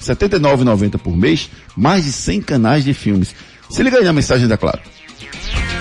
[0.00, 3.34] R$ 79,90 por mês, mais de 100 canais de filmes.
[3.70, 4.80] Se liga aí na mensagem da Claro.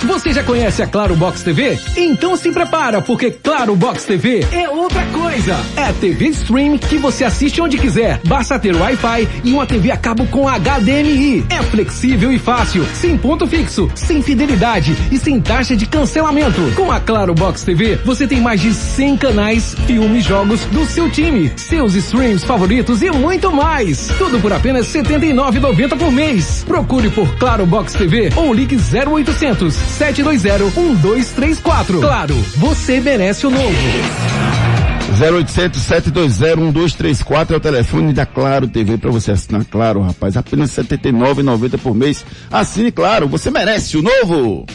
[0.05, 1.79] Você já conhece a Claro Box TV?
[1.97, 5.57] Então se prepara, porque Claro Box TV é outra coisa.
[5.75, 8.19] É TV Stream que você assiste onde quiser.
[8.25, 11.45] Basta ter Wi-Fi e uma TV a cabo com HDMI.
[11.49, 16.61] É flexível e fácil, sem ponto fixo, sem fidelidade e sem taxa de cancelamento.
[16.75, 21.09] Com a Claro Box TV, você tem mais de 100 canais, filmes, jogos do seu
[21.09, 24.07] time, seus streams favoritos e muito mais.
[24.19, 26.63] Tudo por apenas R$ 79,90 por mês.
[26.67, 32.01] Procure por Claro Box TV ou ligue 0800 720-1234.
[32.01, 33.73] Claro, você merece o novo.
[35.17, 40.35] 0800 720 1234 é o telefone da Claro TV para você assinar Claro, rapaz.
[40.35, 42.25] Apenas R$ 79,90 por mês.
[42.51, 44.65] Assine Claro, você merece o novo.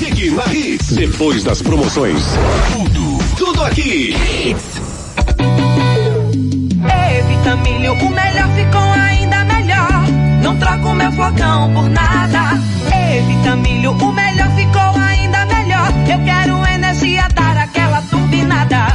[0.00, 0.90] Fique na Hits.
[0.90, 2.20] Depois das promoções.
[2.72, 4.12] Tudo, tudo aqui.
[7.28, 9.19] Vitamilho, o melhor ficou melhor.
[10.50, 12.58] Não troco meu flocão por nada.
[12.92, 15.92] Ei, Vitamilho, o melhor ficou ainda melhor.
[16.10, 18.86] Eu quero energia, dar aquela turbinada.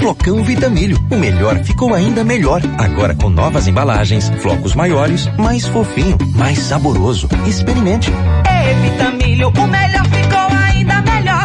[0.00, 2.60] Flocão Vitamilho, o melhor ficou ainda melhor.
[2.76, 7.28] Agora com novas embalagens, flocos maiores, mais fofinho, mais saboroso.
[7.46, 8.10] Experimente.
[8.10, 11.44] Ei, Vitamilho, o melhor ficou ainda melhor.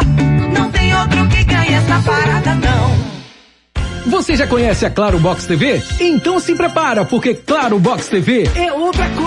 [0.52, 4.10] Não tem outro que ganhe essa parada, não.
[4.10, 5.80] Você já conhece a Claro Box TV?
[6.00, 9.21] Então se prepara, porque Claro Box TV é outra coisa.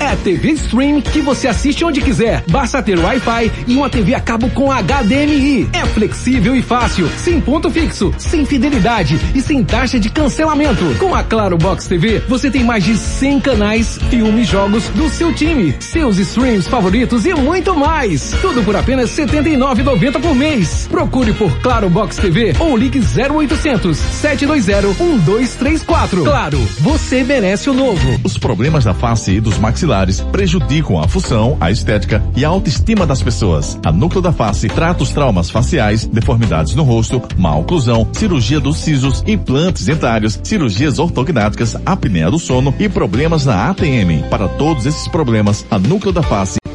[0.00, 2.42] É a TV Stream que você assiste onde quiser.
[2.50, 5.68] Basta ter Wi-Fi e uma TV a cabo com HDMI.
[5.74, 10.82] É flexível e fácil, sem ponto fixo, sem fidelidade e sem taxa de cancelamento.
[10.98, 15.34] Com a Claro Box TV, você tem mais de 100 canais, filmes, jogos do seu
[15.34, 18.30] time, seus streams favoritos e muito mais.
[18.40, 20.88] Tudo por apenas R$ 79,90 por mês.
[20.90, 26.24] Procure por Claro Box TV ou ligue 0800 720-1234.
[26.24, 28.18] Claro, você merece o novo.
[28.24, 33.22] Os problemas da face dos maxilares prejudicam a função, a estética e a autoestima das
[33.22, 33.78] pessoas.
[33.84, 38.78] A Núcleo da Face trata os traumas faciais, deformidades no rosto, má oclusão, cirurgia dos
[38.78, 44.22] sisos, implantes dentários, cirurgias ortognáticas, apneia do sono e problemas na ATM.
[44.30, 46.62] Para todos esses problemas, a Núcleo da Face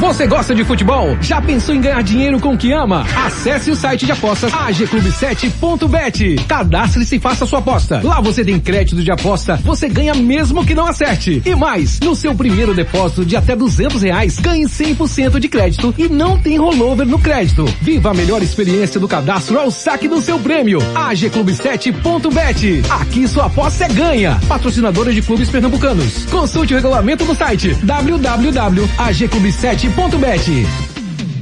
[0.00, 1.16] Você gosta de futebol?
[1.20, 3.06] Já pensou em ganhar dinheiro com o que ama?
[3.26, 6.36] Acesse o site de apostas agclub7.bet.
[6.48, 8.00] Cadastre-se e faça sua aposta.
[8.02, 11.42] Lá você tem crédito de aposta, você ganha mesmo que não acerte.
[11.44, 16.08] E mais, no seu primeiro depósito de até duzentos reais, ganhe 100% de crédito e
[16.08, 17.66] não tem rollover no crédito.
[17.82, 20.78] Viva a melhor experiência do cadastro ao saque do seu prêmio.
[20.94, 22.82] agclub7.bet.
[22.90, 24.40] Aqui sua aposta é ganha.
[24.48, 26.24] Patrocinadora de clubes pernambucanos.
[26.26, 29.69] Consulte o regulamento no site www.agclub7.bet.
[29.70, 30.89] Bet.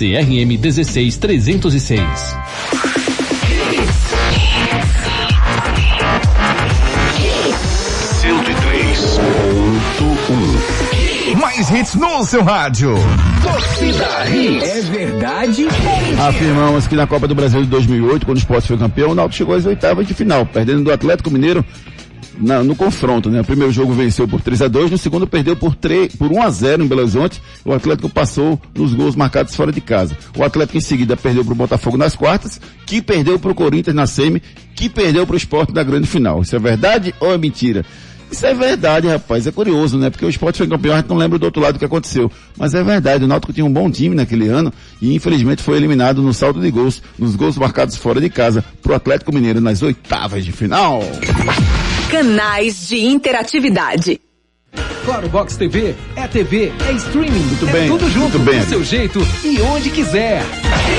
[0.00, 2.00] CRM 16306.
[11.38, 12.94] Mais hits no seu rádio.
[13.42, 14.64] Torcida Hits.
[14.64, 15.66] É verdade?
[16.18, 19.36] Afirmamos que na Copa do Brasil de 2008, quando o Sport foi campeão, o Náutico
[19.36, 21.62] chegou às oitavas de final, perdendo do Atlético Mineiro
[22.40, 23.40] na- no confronto, né?
[23.40, 26.42] O primeiro jogo venceu por 3 a 2 no segundo perdeu por 3, por 1
[26.42, 27.40] a 0 em Belo Horizonte.
[27.64, 30.16] O Atlético passou nos gols marcados fora de casa.
[30.36, 33.94] O Atlético em seguida perdeu para o Botafogo nas quartas, que perdeu para o Corinthians
[33.94, 34.42] na semi,
[34.74, 36.40] que perdeu para o Sport na grande final.
[36.42, 37.84] Isso é verdade ou é mentira?
[38.32, 39.44] Isso é verdade, rapaz.
[39.48, 40.08] É curioso, né?
[40.08, 42.30] Porque o Sport foi campeão, a gente não lembra do outro lado o que aconteceu.
[42.56, 44.72] Mas é verdade, o Náutico tinha um bom time naquele ano
[45.02, 48.94] e infelizmente foi eliminado no saldo de gols, nos gols marcados fora de casa, pro
[48.94, 51.02] Atlético Mineiro nas oitavas de final.
[52.10, 54.20] Canais de interatividade.
[55.04, 58.66] Claro Box TV é TV, é streaming, muito é bem, tudo junto, muito bem, do
[58.66, 60.42] seu jeito e onde quiser.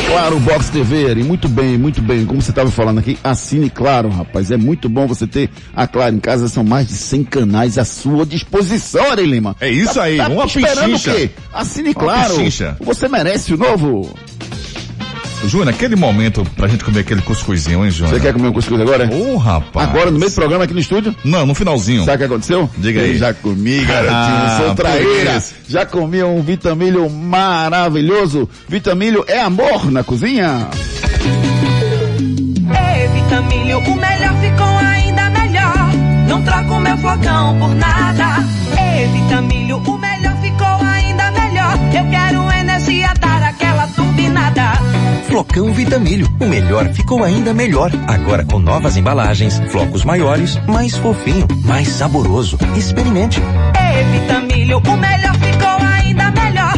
[0.08, 2.26] Claro, Box TV, Ari, muito bem, muito bem.
[2.26, 4.52] Como você estava falando aqui, assine Claro, rapaz.
[4.52, 6.48] É muito bom você ter a Claro em casa.
[6.48, 9.56] São mais de 100 canais à sua disposição, Ari Lima.
[9.60, 11.12] É isso aí, tá uma esperando pichincha.
[11.12, 11.30] o quê?
[11.54, 12.36] Assine Claro.
[12.80, 14.14] Você merece o novo.
[15.46, 18.16] Júnior, aquele momento pra gente comer aquele cuscuzinho, hein, Júnior?
[18.16, 19.10] Você quer comer um cuscuz agora?
[19.14, 19.90] Ô, rapaz.
[19.90, 21.16] Agora, no meio do programa aqui no estúdio?
[21.24, 22.06] Não, no finalzinho.
[22.06, 22.70] Sabe o que aconteceu?
[22.78, 23.12] Diga aí.
[23.14, 24.16] Eu já comi, garotinho.
[24.16, 25.44] Ah, sou traíra.
[25.68, 28.48] Já comi um vitamilho maravilhoso.
[28.70, 30.70] Vitamilho é amor na cozinha.
[32.74, 35.92] Ei, Vitamilho, o melhor ficou ainda melhor.
[36.28, 38.46] Não troco meu flocão por nada.
[38.78, 41.78] Ei, Vitamilho, o melhor ficou ainda melhor.
[41.94, 44.72] Eu quero energia, dar aquela turbinada.
[45.28, 47.92] Flocão Vitamilho, o melhor ficou ainda melhor.
[48.08, 52.58] Agora com novas embalagens, flocos maiores, mais fofinho, mais saboroso.
[52.76, 53.40] Experimente.
[53.40, 56.74] Ei, Vitamilho, o melhor ficou ainda melhor.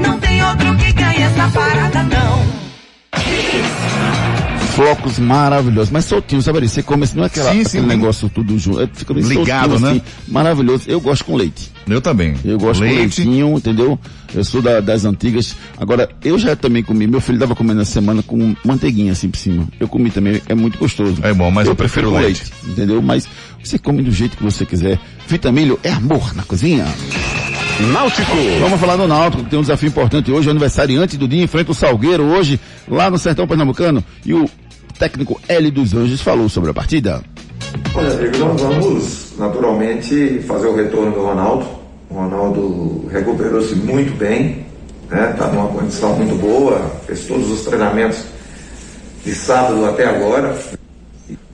[0.00, 2.65] Não tem outro que ganhe essa parada, não.
[4.76, 6.58] Flocos maravilhosos, mas soltinho, sabe?
[6.58, 6.68] Ari?
[6.68, 8.82] Você come assim, não é aquela, Sim, sim, aquele negócio tudo junto.
[8.82, 9.90] é, Fica bem Ligado, soltinho, né?
[9.92, 10.84] assim, maravilhoso.
[10.86, 11.72] Eu gosto com leite.
[11.88, 12.34] Eu também.
[12.44, 13.22] Eu gosto com Leite.
[13.22, 13.98] leitinho, entendeu?
[14.34, 15.56] Eu sou da- das antigas.
[15.78, 17.06] Agora, eu já também comi.
[17.06, 19.66] Meu filho tava comendo essa semana com manteiguinha assim por cima.
[19.80, 21.20] Eu comi também, é muito gostoso.
[21.22, 22.42] É bom, mas eu prefiro com leite.
[22.66, 23.00] Entendeu?
[23.00, 23.26] Mas
[23.64, 24.98] você come do jeito que você quiser.
[25.26, 26.84] Vitamilho é amor na cozinha.
[27.92, 28.32] Náutico.
[28.60, 31.72] Vamos falar do Náutico, que tem um desafio importante hoje, o aniversariante do dia enfrenta
[31.72, 32.58] o Salgueiro hoje,
[32.88, 34.02] lá no Sertão Pernambucano.
[34.24, 34.48] E o
[34.98, 37.22] técnico L dos Anjos falou sobre a partida.
[37.94, 41.66] Olha, amigo, nós vamos naturalmente fazer o retorno do Ronaldo.
[42.10, 44.66] O Ronaldo recuperou-se muito bem,
[45.10, 45.30] né?
[45.32, 48.24] Está numa condição muito boa, fez todos os treinamentos
[49.24, 50.56] de sábado até agora.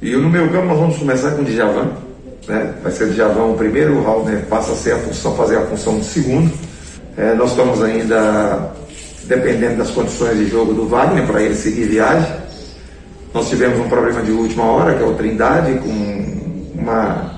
[0.00, 1.92] E no meu campo nós vamos começar com o Djavan,
[2.46, 2.74] né?
[2.82, 5.56] Vai ser o Djavan o primeiro, o Raul né, passa a ser a função, fazer
[5.58, 6.52] a função de segundo.
[7.16, 8.72] É, nós estamos ainda
[9.24, 12.42] dependendo das condições de jogo do Wagner para ele seguir viagem.
[13.34, 17.32] Nós tivemos um problema de última hora, que é o Trindade, com uma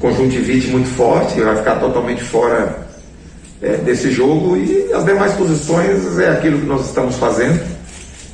[0.00, 2.86] conjuntivite muito forte, vai ficar totalmente fora
[3.62, 4.56] é, desse jogo.
[4.56, 7.60] E as demais posições é aquilo que nós estamos fazendo,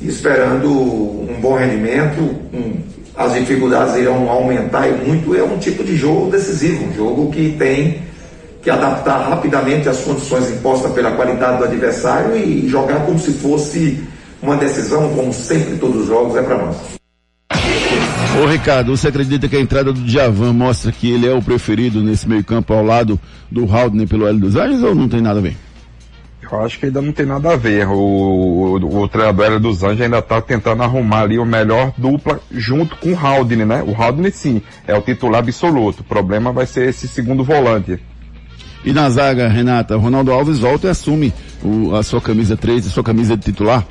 [0.01, 2.21] esperando um bom rendimento.
[2.53, 5.33] um- as dificuldades irão aumentar e muito.
[5.35, 8.01] É um tipo de jogo decisivo, um jogo que tem
[8.61, 14.03] que adaptar rapidamente às condições impostas pela qualidade do adversário e jogar como se fosse
[14.45, 16.77] uma decisão, como sempre todos os jogos é para nós.
[18.41, 22.01] Ô Ricardo, você acredita que a entrada do Djavan mostra que ele é o preferido
[22.01, 23.19] nesse meio campo ao lado
[23.49, 25.55] do Haldner pelo Hélio dos Anjos ou não tem nada a ver?
[26.41, 27.87] Eu acho que ainda não tem nada a ver.
[27.87, 32.39] O, o, o treinador Hélio dos Anjos ainda está tentando arrumar ali o melhor dupla
[32.51, 33.83] junto com o Haldner, né?
[33.83, 36.01] O Haldner sim, é o titular absoluto.
[36.01, 37.99] O problema vai ser esse segundo volante.
[38.83, 41.33] E na zaga, Renata, Ronaldo Alves volta e assume
[41.63, 43.83] o, a sua camisa 3, a sua camisa de titular?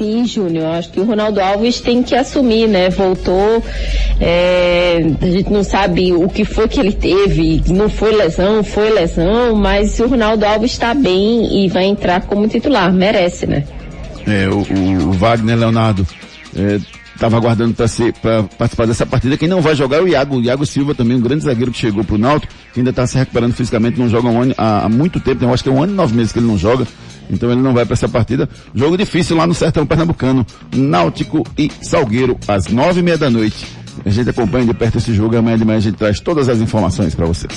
[0.00, 0.76] Sim, Júnior.
[0.76, 2.88] Acho que o Ronaldo Alves tem que assumir, né?
[2.88, 3.62] Voltou.
[4.18, 7.62] É, a gente não sabe o que foi que ele teve.
[7.68, 12.48] Não foi lesão, foi lesão, mas o Ronaldo Alves está bem e vai entrar como
[12.48, 12.90] titular.
[12.90, 13.62] Merece, né?
[14.26, 14.60] É, o,
[15.06, 16.06] o, Wagner Leonardo.
[16.56, 16.80] É,
[17.20, 19.36] estava aguardando para participar dessa partida.
[19.36, 21.78] Quem não vai jogar é o Iago, o Iago Silva também, um grande zagueiro que
[21.78, 24.88] chegou pro Náutico, que ainda está se recuperando fisicamente, não joga um ano, há, há,
[24.88, 26.86] muito tempo, eu acho que é um ano e nove meses que ele não joga.
[27.28, 28.48] Então ele não vai para essa partida.
[28.74, 33.66] Jogo difícil lá no sertão pernambucano, Náutico e Salgueiro, às nove e meia da noite.
[34.04, 36.48] A gente acompanha de perto esse jogo e amanhã de manhã a gente traz todas
[36.48, 37.52] as informações para vocês.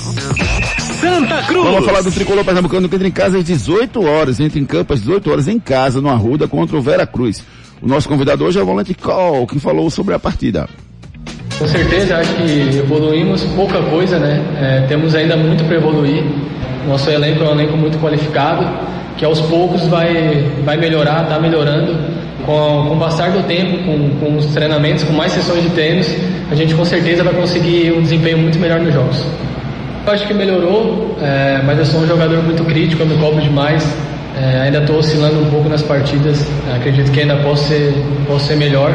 [0.99, 1.63] Santa Cruz!
[1.63, 4.93] Vamos falar do tricolor pernambucano que entra em casa às 18 horas, entra em campo
[4.93, 7.41] às 18 horas em casa, no Arruda, contra o Vera Cruz.
[7.83, 10.69] O nosso convidado hoje é o volante Col, que falou sobre a partida.
[11.59, 14.41] Com certeza, acho que evoluímos pouca coisa, né?
[14.57, 16.23] É, temos ainda muito para evoluir.
[16.87, 18.65] Nosso elenco é um elenco muito qualificado,
[19.17, 21.93] que aos poucos vai, vai melhorar, está melhorando.
[22.45, 26.09] Com, com o passar do tempo, com, com os treinamentos, com mais sessões de treinos,
[26.49, 29.25] a gente com certeza vai conseguir um desempenho muito melhor nos jogos.
[30.07, 33.41] Eu acho que melhorou, é, mas eu sou um jogador muito crítico, eu me cobro
[33.41, 33.85] demais.
[34.35, 37.93] É, ainda estou oscilando um pouco nas partidas, acredito que ainda posso ser,
[38.27, 38.91] posso ser melhor.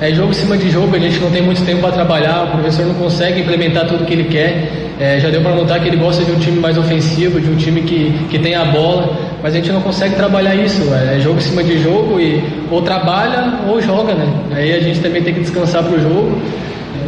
[0.00, 2.50] É jogo em cima de jogo, a gente não tem muito tempo para trabalhar, o
[2.52, 4.88] professor não consegue implementar tudo que ele quer.
[5.00, 7.56] É, já deu para notar que ele gosta de um time mais ofensivo, de um
[7.56, 10.82] time que, que tem a bola, mas a gente não consegue trabalhar isso.
[10.92, 14.26] É jogo em cima de jogo e ou trabalha ou joga, né?
[14.52, 16.40] Aí a gente também tem que descansar para o jogo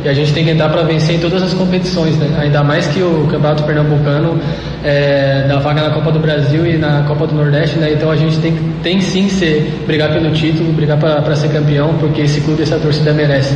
[0.05, 2.39] e a gente tem que entrar para vencer em todas as competições, né?
[2.41, 4.39] Ainda mais que o Campeonato Pernambucano
[4.83, 7.93] é, dá vaga na Copa do Brasil e na Copa do Nordeste, né?
[7.93, 12.23] Então a gente tem, tem sim ser brigar pelo título, brigar para ser campeão, porque
[12.23, 13.55] esse clube, essa torcida merece.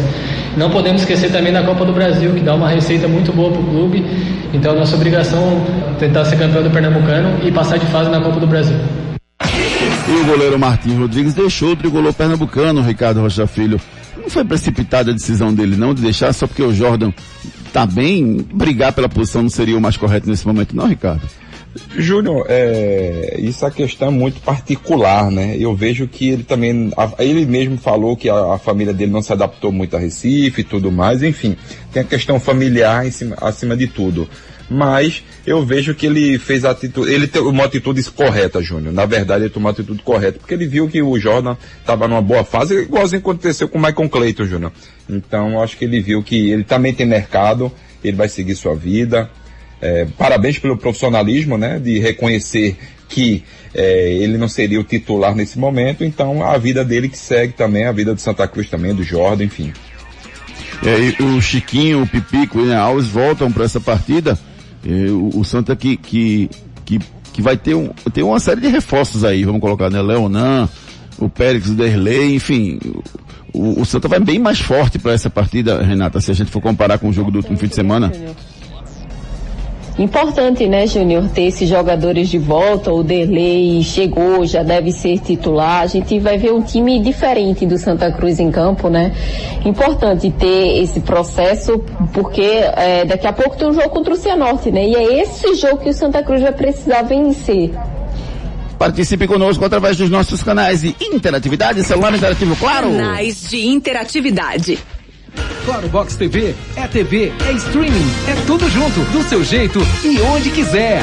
[0.56, 3.60] Não podemos esquecer também da Copa do Brasil, que dá uma receita muito boa para
[3.60, 4.04] o clube.
[4.52, 8.38] Então, nossa obrigação é tentar ser campeão do Pernambucano e passar de fase na Copa
[8.38, 8.76] do Brasil.
[10.06, 13.80] E o goleiro Martins Rodrigues deixou o tricolor pernambucano, Ricardo Rocha Filho,
[14.24, 17.12] não foi precipitada a decisão dele não de deixar só porque o Jordan
[17.72, 21.22] tá bem, brigar pela posição não seria o mais correto nesse momento não, Ricardo?
[21.96, 25.56] Júnior, é, isso é questão muito particular, né?
[25.58, 29.20] Eu vejo que ele também, a, ele mesmo falou que a, a, família dele não
[29.20, 31.56] se adaptou muito a Recife e tudo mais, enfim,
[31.92, 34.28] tem a questão familiar cima, acima de tudo
[34.68, 38.94] mas eu vejo que ele fez atitude, ele tomou uma atitude correta, Júnior.
[38.94, 42.22] Na verdade, ele tomou uma atitude correta, porque ele viu que o Jordan estava numa
[42.22, 44.72] boa fase, igualzinho aconteceu com o Michael Clayton, Júnior.
[45.08, 47.70] Então, acho que ele viu que ele também tem mercado,
[48.02, 49.30] ele vai seguir sua vida.
[49.82, 52.76] É, parabéns pelo profissionalismo, né, de reconhecer
[53.06, 57.52] que é, ele não seria o titular nesse momento, então a vida dele que segue
[57.52, 59.74] também, a vida do Santa Cruz também, do Jordan, enfim.
[60.82, 64.38] É, o Chiquinho, o Pipico e o Alves voltam para essa partida
[64.90, 66.50] o, o, Santa que, que,
[66.84, 66.98] que,
[67.32, 70.00] que vai ter, um, ter uma série de reforços aí, vamos colocar, né?
[70.02, 70.68] Leonan,
[71.18, 72.78] o Pérez, o Derlei, enfim.
[73.52, 76.60] O, o Santa vai bem mais forte para essa partida, Renata, se a gente for
[76.60, 78.12] comparar com o jogo do último fim de semana.
[79.96, 82.92] Importante, né, Júnior, ter esses jogadores de volta.
[82.92, 85.82] O Derlei chegou, já deve ser titular.
[85.82, 89.14] A gente vai ver um time diferente do Santa Cruz em campo, né?
[89.64, 91.78] Importante ter esse processo,
[92.12, 94.84] porque é, daqui a pouco tem um jogo contra o Cianorte, né?
[94.84, 97.70] E é esse jogo que o Santa Cruz vai precisar vencer.
[98.76, 102.88] Participe conosco através dos nossos canais de interatividade, celular interativo, claro.
[102.88, 104.76] Canais de interatividade.
[105.64, 110.50] Claro Box TV é TV, é streaming, é tudo junto, do seu jeito e onde
[110.50, 111.02] quiser.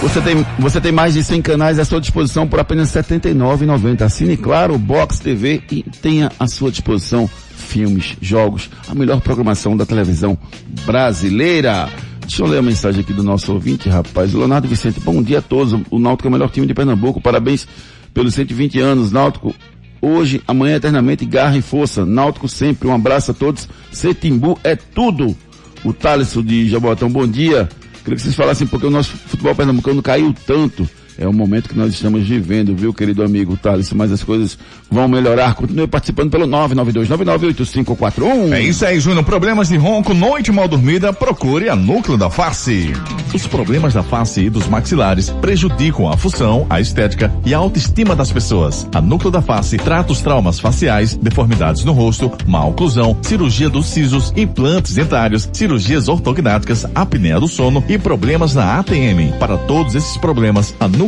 [0.00, 4.02] Você tem, você tem mais de 100 canais à sua disposição por apenas R$ 79,90.
[4.02, 9.84] Assine Claro Box TV e tenha à sua disposição filmes, jogos, a melhor programação da
[9.84, 10.38] televisão
[10.86, 11.88] brasileira.
[12.20, 14.32] Deixa eu ler a mensagem aqui do nosso ouvinte, rapaz.
[14.32, 15.78] Leonardo Vicente, bom dia a todos.
[15.90, 17.20] O Náutico é o melhor time de Pernambuco.
[17.20, 17.66] Parabéns
[18.14, 19.12] pelos 120 anos.
[19.12, 19.54] Náutico
[20.00, 22.04] hoje, amanhã eternamente, garra e força.
[22.04, 22.88] Náutico sempre.
[22.88, 23.68] Um abraço a todos.
[23.92, 25.36] Cetimbu é tudo.
[25.84, 27.68] O Thaleson de Jabotão, bom dia.
[28.02, 30.88] Queria que vocês falassem porque o nosso futebol pernambucano caiu tanto.
[31.20, 33.92] É o momento que nós estamos vivendo, viu, querido amigo Thales?
[33.92, 34.56] Mas as coisas
[34.88, 35.54] vão melhorar.
[35.54, 38.52] Continue participando pelo 992998541.
[38.52, 39.24] É isso aí, Júnior.
[39.24, 42.92] Problemas de ronco, noite mal dormida, procure a Núcleo da Face.
[43.34, 48.14] Os problemas da face e dos maxilares prejudicam a função, a estética e a autoestima
[48.14, 48.86] das pessoas.
[48.94, 53.86] A Núcleo da Face trata os traumas faciais, deformidades no rosto, má oclusão, cirurgia dos
[53.86, 59.32] sisos, implantes dentários, cirurgias ortognáticas, apneia do sono e problemas na ATM.
[59.40, 61.07] Para todos esses problemas, a Núcleo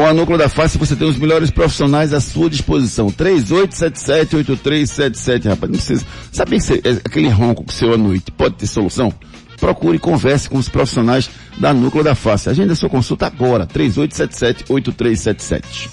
[0.00, 3.08] com a Núcleo da Face você tem os melhores profissionais à sua disposição.
[3.08, 5.70] 3877-8377, rapaz.
[5.70, 6.06] Não precisa.
[6.32, 9.12] Sabia que você, é aquele ronco que seu à noite pode ter solução?
[9.58, 11.28] Procure e converse com os profissionais
[11.58, 12.48] da Núcleo da Face.
[12.48, 13.66] Agenda sua consulta agora.
[13.66, 15.90] 3877-8377.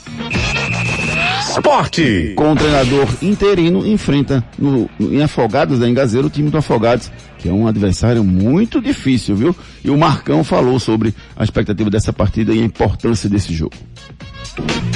[1.58, 2.34] Esporte.
[2.36, 7.12] Com o treinador interino, enfrenta no, no, em Afogados, em Gazeiro, o time do Afogados,
[7.40, 9.56] que é um adversário muito difícil, viu?
[9.84, 13.74] E o Marcão falou sobre a expectativa dessa partida e a importância desse jogo.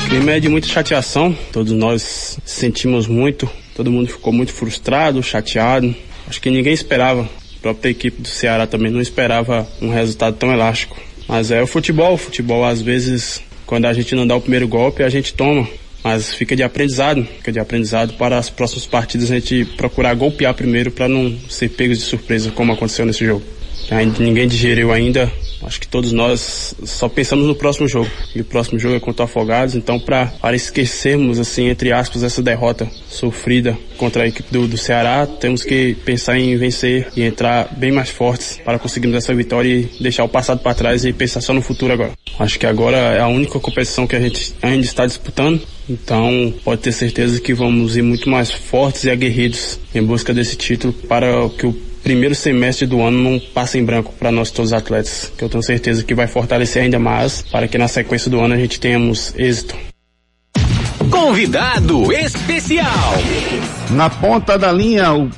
[0.08, 5.94] clima é de muita chateação, todos nós sentimos muito, todo mundo ficou muito frustrado, chateado.
[6.28, 10.52] Acho que ninguém esperava, a própria equipe do Ceará também não esperava um resultado tão
[10.54, 10.96] elástico.
[11.28, 14.68] Mas é o futebol, o futebol às vezes, quando a gente não dá o primeiro
[14.68, 15.68] golpe, a gente toma.
[16.04, 20.54] Mas fica de aprendizado, fica de aprendizado para as próximas partidas a gente procurar golpear
[20.54, 23.44] primeiro para não ser pegos de surpresa como aconteceu nesse jogo.
[23.90, 25.32] Ainda, ninguém digeriu ainda,
[25.66, 28.10] acho que todos nós só pensamos no próximo jogo.
[28.36, 32.42] E o próximo jogo é contra o Afogados, então para, esquecermos, assim, entre aspas, essa
[32.42, 37.74] derrota sofrida contra a equipe do, do Ceará, temos que pensar em vencer e entrar
[37.78, 41.42] bem mais fortes para conseguirmos essa vitória e deixar o passado para trás e pensar
[41.42, 42.12] só no futuro agora.
[42.40, 46.82] Acho que agora é a única competição que a gente ainda está disputando, então pode
[46.82, 51.28] ter certeza que vamos ir muito mais fortes e aguerridos em busca desse título para
[51.58, 55.32] que o primeiro semestre do ano não passe em branco para nós todos os atletas,
[55.38, 58.54] que eu tenho certeza que vai fortalecer ainda mais para que na sequência do ano
[58.54, 59.76] a gente tenhamos êxito.
[61.10, 63.14] Convidado especial.
[63.92, 65.30] Na ponta da linha, o,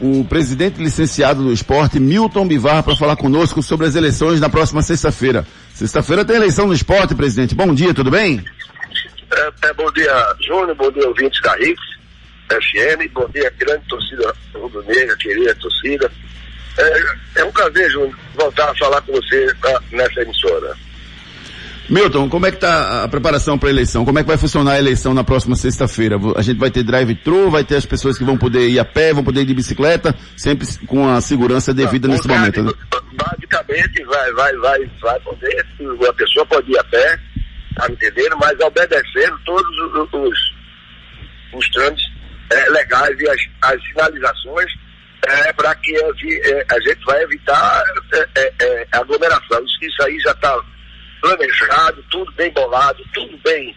[0.00, 4.82] o presidente licenciado do esporte, Milton Bivar, para falar conosco sobre as eleições na próxima
[4.82, 5.46] sexta-feira.
[5.74, 7.54] Sexta-feira tem eleição no esporte, presidente.
[7.54, 8.42] Bom dia, tudo bem?
[9.32, 11.80] É, é, bom dia, Júnior, bom dia, ouvintes da Rix,
[12.50, 16.10] FM, bom dia, grande torcida rubro-negra, querida torcida.
[16.78, 20.76] É, é, um prazer, Júnior, voltar a falar com você tá, nessa emissora.
[21.88, 24.04] Milton, como é que tá a preparação para a eleição?
[24.04, 26.16] Como é que vai funcionar a eleição na próxima sexta-feira?
[26.36, 29.12] A gente vai ter drive-thru, vai ter as pessoas que vão poder ir a pé,
[29.12, 32.72] vão poder ir de bicicleta, sempre com a segurança devida nesse momento, né?
[33.12, 35.66] Basicamente, vai, vai, vai, vai poder,
[36.08, 37.18] a pessoa pode ir a pé,
[37.74, 38.36] tá me entendendo?
[38.40, 40.38] Mas obedecendo todos os, os,
[41.54, 42.09] os trâmites
[42.50, 44.72] é, legais e as, as sinalizações
[45.26, 47.84] é, para que a, é, a, gente vai evitar
[48.14, 49.62] é, é, é, aglomeração.
[49.64, 50.58] Isso, isso aí já está
[51.20, 53.76] planejado, tudo bem bolado, tudo bem.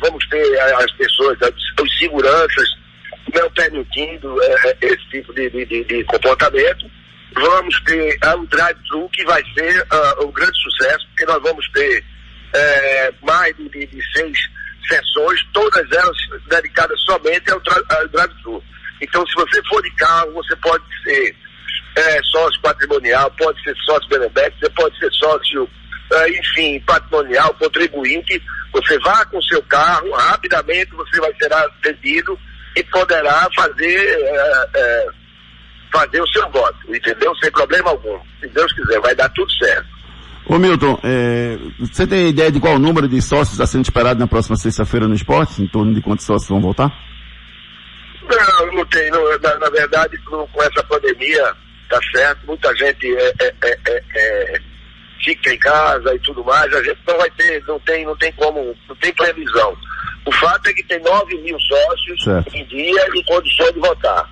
[0.00, 1.38] vamos ter as pessoas,
[1.80, 2.68] os seguranças
[3.34, 4.36] não permitindo
[4.80, 6.90] esse tipo de, de, de, de, comportamento.
[7.34, 12.04] Vamos ter o drive-thru que vai ser uh, um grande sucesso, porque nós vamos ter
[13.22, 14.38] mais de, de seis
[14.86, 16.16] sessões, todas elas
[16.48, 17.60] dedicadas somente ao,
[17.98, 18.62] ao drive-thru.
[19.00, 21.34] Então, se você for de carro, você pode ser
[21.96, 25.68] é, sócio patrimonial, pode ser sócio beneficiário, você pode ser sócio,
[26.12, 28.42] é, enfim, patrimonial, contribuinte.
[28.72, 32.38] Você vá com seu carro, rapidamente você vai ser atendido
[32.76, 35.06] e poderá fazer, é, é,
[35.92, 37.34] fazer o seu voto, entendeu?
[37.36, 38.20] Sem problema algum.
[38.40, 39.99] Se Deus quiser, vai dar tudo certo.
[40.50, 44.18] Ô Milton, é, você tem ideia de qual o número de sócios está sendo esperado
[44.18, 45.62] na próxima sexta-feira no esporte?
[45.62, 46.92] Em torno de quantos sócios vão voltar?
[48.28, 49.08] Não, não tem.
[49.12, 51.54] Não, na, na, verdade, com essa pandemia,
[51.88, 54.60] tá certo, muita gente é, é, é, é,
[55.24, 58.32] fica em casa e tudo mais, a gente não vai ter, não tem, não tem
[58.32, 59.76] como, não tem previsão.
[60.26, 62.56] O fato é que tem 9 mil sócios certo.
[62.56, 64.28] em dia e condições de votar.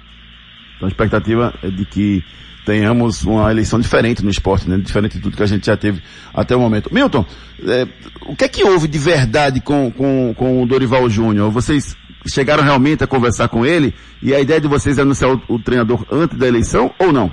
[0.74, 2.24] Então a expectativa é de que
[2.68, 4.76] tenhamos uma eleição diferente no esporte, né?
[4.76, 6.02] diferente de tudo que a gente já teve
[6.34, 6.92] até o momento.
[6.92, 7.24] Milton,
[7.66, 7.88] é,
[8.26, 11.50] o que é que houve de verdade com, com, com o Dorival Júnior?
[11.50, 11.96] Vocês
[12.26, 15.58] chegaram realmente a conversar com ele e a ideia de vocês é anunciar o, o
[15.58, 17.32] treinador antes da eleição ou não?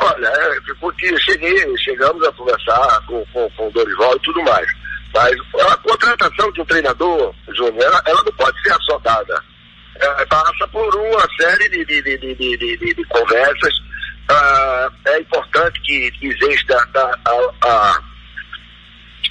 [0.00, 4.66] Olha, é, porque cheguei, chegamos a conversar com, com, com o Dorival e tudo mais.
[5.14, 5.36] Mas
[5.70, 9.40] a contratação de um treinador, Júnior, ela, ela não pode ser assodada.
[10.00, 13.91] Ela passa por uma série de, de, de, de conversas.
[14.28, 17.00] Ah, é importante que, exista a,
[17.30, 18.02] a, a,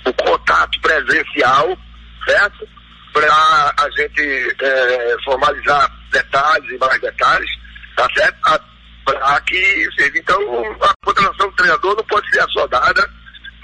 [0.05, 1.77] o contato presencial,
[2.27, 2.67] certo?
[3.13, 7.49] Para a gente eh, formalizar detalhes e mais detalhes,
[7.95, 8.61] tá certo?
[9.03, 10.17] Para que seja.
[10.17, 10.39] Então,
[10.81, 13.09] a contratação do treinador não pode ser assodada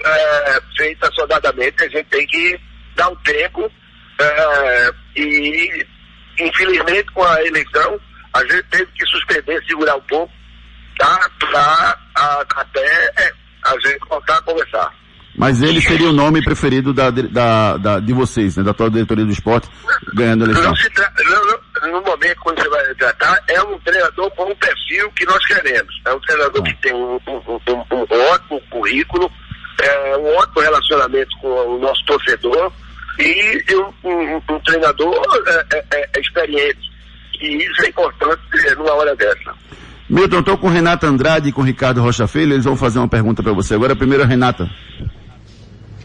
[0.04, 2.60] é, feita soldadamente, a gente tem que
[2.94, 3.70] dar um tempo
[4.20, 5.86] é, e
[6.38, 8.00] infelizmente com a eleição
[8.34, 10.32] a gente teve que suspender, segurar um pouco,
[10.98, 13.32] Pra a, até é,
[13.64, 14.92] a gente voltar a conversar.
[15.36, 18.64] Mas ele seria o nome preferido da, da, da, de vocês, né?
[18.64, 19.68] Da atual diretoria do esporte,
[20.12, 20.74] ganhando a eleição.
[20.92, 21.12] Tra...
[21.24, 25.24] não, não, no momento quando você vai tratar, é um treinador com um perfil que
[25.26, 25.94] nós queremos.
[26.04, 29.30] É um treinador que tem um, um, um, um ótimo currículo,
[29.80, 32.72] é, um ótimo relacionamento com o nosso torcedor
[33.20, 33.64] e
[34.04, 35.22] um, um, treinador
[35.72, 36.88] é, é, é experiente.
[37.40, 38.42] E isso é importante
[38.76, 39.54] numa hora dessa.
[40.08, 43.42] Milton, estou com Renata Andrade e com Ricardo Rocha Filho, eles vão fazer uma pergunta
[43.42, 43.74] para você.
[43.74, 44.68] Agora, primeiro, Renata.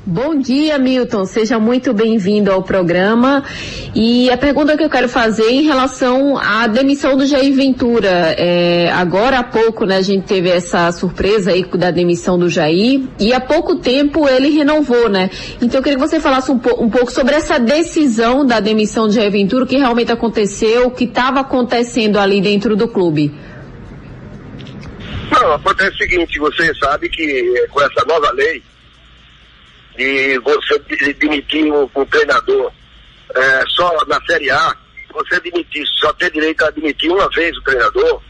[0.05, 1.23] Bom dia, Milton.
[1.23, 3.41] Seja muito bem-vindo ao programa.
[3.95, 8.35] E a pergunta que eu quero fazer em relação à demissão do Jair Ventura.
[8.37, 13.03] É, agora há pouco, né, a gente teve essa surpresa aí da demissão do Jair
[13.17, 15.29] e há pouco tempo ele renovou, né?
[15.61, 19.07] Então eu queria que você falasse um, po um pouco sobre essa decisão da demissão
[19.07, 23.31] do Jair Ventura, o que realmente aconteceu, o que estava acontecendo ali dentro do clube.
[25.31, 28.63] Não, acontece o seguinte, você sabe que com essa nova lei,
[29.95, 30.79] de você
[31.13, 32.71] demitir um, um treinador
[33.35, 34.75] é, só na Série A,
[35.13, 38.21] você demitir, só ter direito a admitir uma vez o treinador,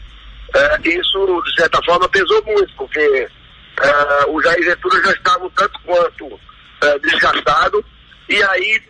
[0.54, 5.80] é, isso de certa forma pesou muito, porque é, o Jair Ventura já estava tanto
[5.84, 6.40] quanto
[6.82, 7.84] é, desgastado,
[8.28, 8.82] e aí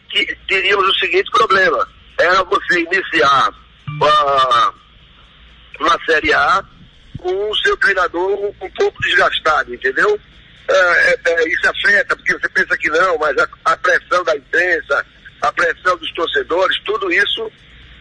[0.47, 1.89] teríamos o seguinte problema,
[2.19, 4.75] era você iniciar uh,
[5.81, 6.65] na Série A
[7.25, 10.21] o seu treinador um, pouco desgastado, entendeu?
[10.69, 14.37] É, é, é, isso afeta, porque você pensa que não, mas a, a, pressão da
[14.37, 15.07] imprensa,
[15.41, 17.53] a pressão dos torcedores, tudo isso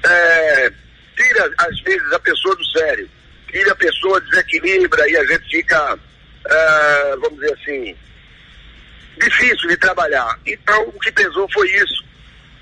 [0.03, 0.71] é,
[1.15, 3.09] tira, às vezes, a pessoa do sério.
[3.51, 5.99] Tira a pessoa, desequilibra e a gente fica,
[6.49, 7.95] é, vamos dizer assim,
[9.19, 10.39] difícil de trabalhar.
[10.45, 12.03] Então, o que pesou foi isso.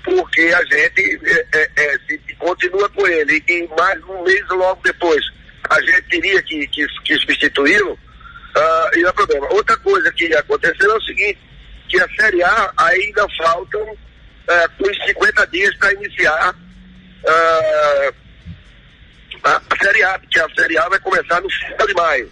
[0.04, 1.20] Porque a gente
[1.54, 1.98] é,
[2.38, 5.24] continua com ele e mais um mês logo depois
[5.70, 7.98] a gente teria que, que, que substituí-lo,
[8.52, 9.46] Uh, e não é problema.
[9.54, 11.38] Outra coisa que aconteceu é o seguinte,
[11.88, 18.14] que a Série A ainda faltam uh, uns 50 dias para iniciar uh,
[19.42, 22.30] a Série A, porque a Série A vai começar no final de maio.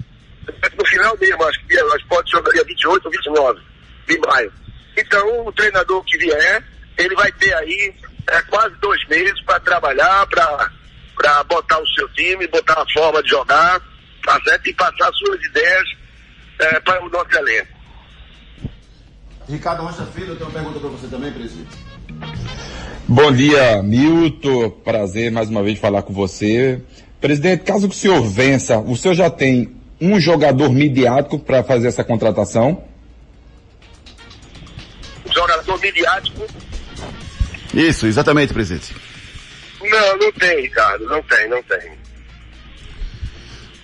[0.78, 3.60] No final mesmo, acho que nós pode jogar dia 28 ou 29
[4.08, 4.52] de maio.
[4.98, 6.62] Então, o treinador que vier,
[6.98, 7.94] ele vai ter aí
[8.28, 10.70] é, quase dois meses para trabalhar, para
[11.48, 13.80] botar o seu time, botar a forma de jogar,
[14.24, 14.68] tá certo?
[14.68, 15.84] E passar suas ideias
[16.58, 17.80] é, para o nosso elenco.
[19.48, 21.76] Ricardo Rocha Filho, eu tenho uma pergunta para você também, presidente.
[23.08, 24.70] Bom dia, Milton.
[24.70, 26.80] Prazer mais uma vez falar com você.
[27.20, 31.88] Presidente, caso que o senhor vença, o senhor já tem um jogador midiático para fazer
[31.88, 32.84] essa contratação?
[35.34, 36.46] Jogador midiático?
[37.74, 38.94] Isso, exatamente, presidente.
[39.82, 42.00] Não, não tem, Ricardo, não tem, não tem.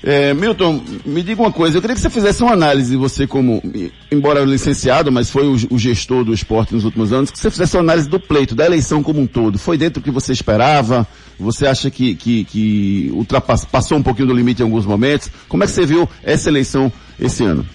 [0.02, 3.60] É, Milton, me diga uma coisa, eu queria que você fizesse uma análise, você como,
[4.08, 7.76] embora licenciado, mas foi o, o, gestor do esporte nos últimos anos, que você fizesse
[7.76, 9.58] uma análise do pleito, da eleição como um todo.
[9.58, 11.04] Foi dentro do que você esperava?
[11.40, 15.28] Você acha que, que, que ultrapassou um pouquinho do limite em alguns momentos?
[15.48, 17.66] Como é que você viu essa eleição esse ano?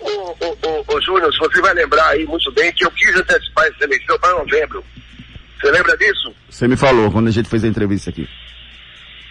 [0.00, 3.66] Ô, ô, ô, ô Júnior, você vai lembrar aí muito bem que eu quis antecipar
[3.66, 4.82] essa eleição para novembro.
[5.60, 6.34] Você lembra disso?
[6.48, 8.28] Você me falou quando a gente fez a entrevista aqui.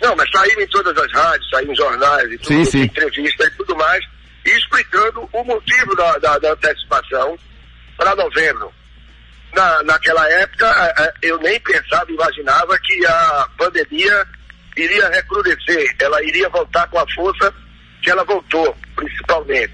[0.02, 2.82] Não, mas saiu em todas as rádios, saiu em jornais e tudo, sim, sim.
[2.84, 4.04] entrevista e tudo mais,
[4.46, 7.38] e explicando o motivo da, da, da antecipação
[7.98, 8.72] para novembro.
[9.54, 14.28] Na, naquela época, é, é, eu nem pensava, imaginava que a pandemia
[14.76, 17.54] iria recrudescer, ela iria voltar com a força
[18.02, 19.74] que ela voltou, principalmente,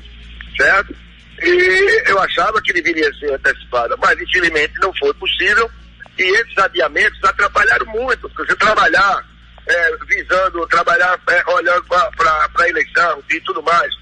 [0.55, 0.95] certo?
[1.41, 5.69] E eu achava que deveria ser antecipada, mas infelizmente não foi possível,
[6.18, 9.26] e esses adiamentos atrapalharam muito, porque você trabalhar
[9.68, 13.93] é, visando trabalhar, é, olhando para a eleição e tudo mais.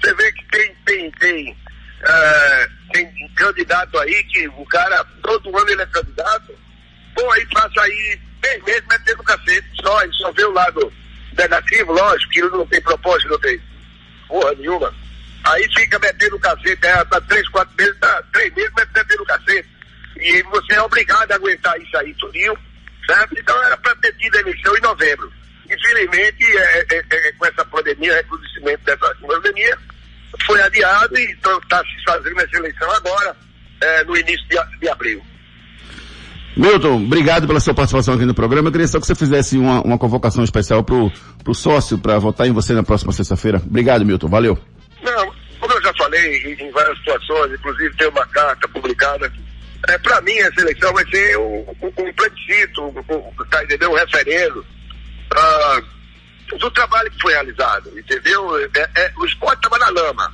[0.00, 1.56] Você vê que tem, tem, tem,
[2.02, 6.54] é, tem candidato aí que o cara, todo ano ele é candidato,
[7.14, 10.92] bom, aí passa aí bem meses metendo cacete, só, só vê o lado
[11.36, 13.60] negativo, lógico, que não tem proposta, não tem
[14.28, 14.94] porra nenhuma.
[15.44, 19.73] Aí fica metendo cacete, é, tá três, quatro meses, tá três meses metendo cacete.
[20.20, 22.56] E você é obrigado a aguentar isso aí tudinho,
[23.06, 23.36] certo?
[23.38, 25.32] Então era para ter tido eleição em novembro.
[25.70, 29.78] Infelizmente, é, é, é, com essa pandemia, recrudescimento dessa pandemia,
[30.46, 33.36] foi adiado e então está se fazendo essa eleição agora,
[33.80, 35.22] é, no início de, de abril.
[36.56, 38.68] Milton, obrigado pela sua participação aqui no programa.
[38.68, 41.10] Eu queria só que você fizesse uma, uma convocação especial pro,
[41.42, 43.60] pro sócio para votar em você na próxima sexta-feira.
[43.64, 44.28] Obrigado, Milton.
[44.28, 44.56] Valeu.
[45.02, 49.32] Não, como eu já falei em, em várias situações, inclusive tem uma carta publicada,
[49.88, 52.92] é, para mim essa eleição vai ser um, um, um plebiscito, um,
[53.50, 53.60] tá?
[53.88, 54.66] Um referendo
[55.36, 55.82] ah,
[56.58, 58.56] do trabalho que foi realizado, entendeu?
[58.58, 60.32] É, é, o esporte estava na lama.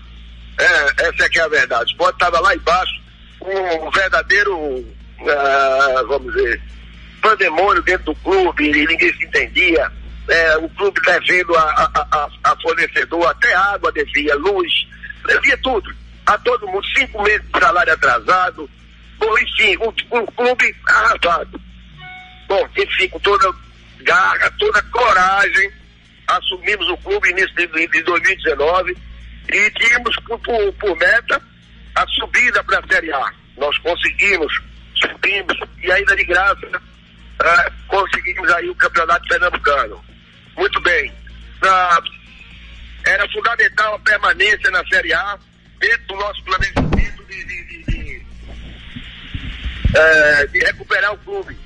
[0.58, 1.84] É, essa é que é a verdade.
[1.84, 3.00] O esporte estava lá embaixo,
[3.40, 4.86] um verdadeiro
[5.28, 6.60] ah, vamos dizer,
[7.20, 9.90] pandemônio dentro do clube, e ninguém se entendia.
[10.28, 14.72] É, o clube devendo a, a, a, a, fornecedor até água devia, luz,
[15.26, 15.92] devia tudo.
[16.24, 18.70] A todo mundo, cinco meses de salário atrasado.
[19.20, 21.60] Bom, enfim, o, clube arrasado.
[22.48, 23.52] Bom, enfim, com toda
[24.00, 25.70] garra, toda coragem,
[26.26, 28.96] assumimos o clube início de, de 2019
[29.52, 31.40] e tínhamos por, por meta
[31.94, 33.32] a subida para a Série A.
[33.58, 34.52] Nós conseguimos
[35.00, 40.02] subimos e ainda de graça uh, conseguimos aí o campeonato pernambucano.
[40.56, 41.10] Muito bem.
[41.62, 42.20] Uh,
[43.06, 45.38] era fundamental a permanência na Série A
[45.78, 47.89] dentro do nosso planejamento de, de, de,
[49.90, 51.56] uh, de recuperar o clube.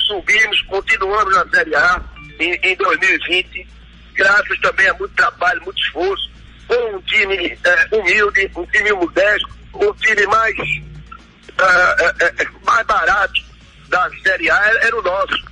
[0.00, 2.00] Subimos, continuamos na Série A
[2.40, 3.66] em, em 2020,
[4.14, 6.30] graças também a muito trabalho, muito esforço,
[6.66, 7.58] com um time
[7.92, 13.42] humilde, um time modesto, um time mais uh, uh, mais barato
[13.88, 15.48] da Série A era, era, o nosso.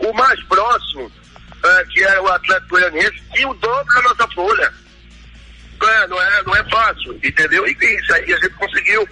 [0.00, 1.10] O mais próximo,
[1.90, 4.72] que era o Atlético Goianiense, tinha o dobro da nossa folha.
[5.80, 7.66] É, não, é, não é fácil, entendeu?
[7.66, 9.08] E isso aí a gente conseguiu,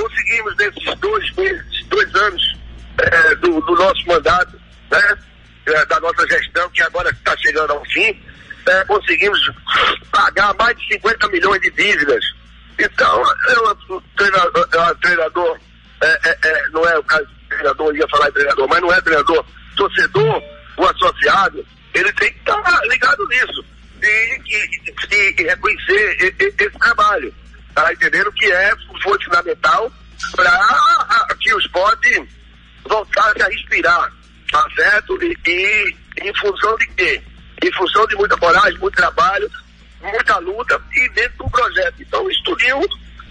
[0.00, 2.58] conseguimos nesses dois meses, dois anos
[2.98, 5.18] é, do, do, nosso mandato, né?
[5.66, 8.18] É, da nossa gestão, que agora está chegando ao fim,
[8.66, 9.38] é, conseguimos
[10.10, 12.24] pagar mais de 50 milhões de dívidas.
[12.78, 15.58] Então, eu, o treinador, eu, treinador
[16.02, 19.44] é, é, é, não é o caso treinador, ia falar treinador, mas não é treinador,
[19.76, 20.42] torcedor,
[20.76, 23.64] o associado, ele tem que estar ligado nisso
[24.02, 27.34] e, e, e reconhecer esse trabalho,
[27.74, 28.72] tá entendendo que é,
[29.02, 29.92] foi fundamental
[30.34, 32.28] para que o esporte
[32.84, 34.12] voltasse a respirar,
[34.50, 35.18] tá certo?
[35.22, 37.22] E, e em função de quê?
[37.62, 39.50] Em função de muita coragem, muito trabalho,
[40.02, 41.94] muita luta e dentro do projeto.
[42.00, 42.80] Então, o estudinho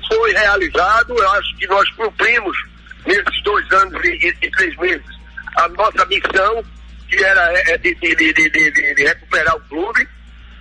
[0.07, 2.57] foi realizado, eu acho que nós cumprimos
[3.05, 5.19] nesses dois anos e, e, e três meses
[5.55, 6.63] a nossa missão,
[7.09, 10.07] que era é, é, de, de, de, de, recuperar o clube.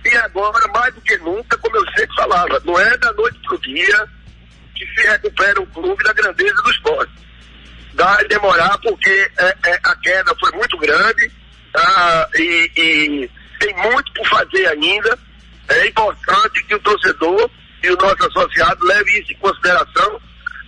[0.05, 3.55] E agora, mais do que nunca, como eu sempre falava, não é da noite para
[3.55, 4.09] o dia
[4.79, 7.11] que se recupera o clube da grandeza do esporte.
[7.93, 11.31] Vai demorar porque é, é, a queda foi muito grande
[11.73, 12.29] tá?
[12.35, 15.19] e, e tem muito por fazer ainda.
[15.67, 17.49] É importante que o torcedor
[17.83, 20.21] e o nosso associado leve isso em consideração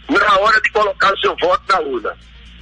[0.09, 2.17] na hora de colocar o seu voto na urna.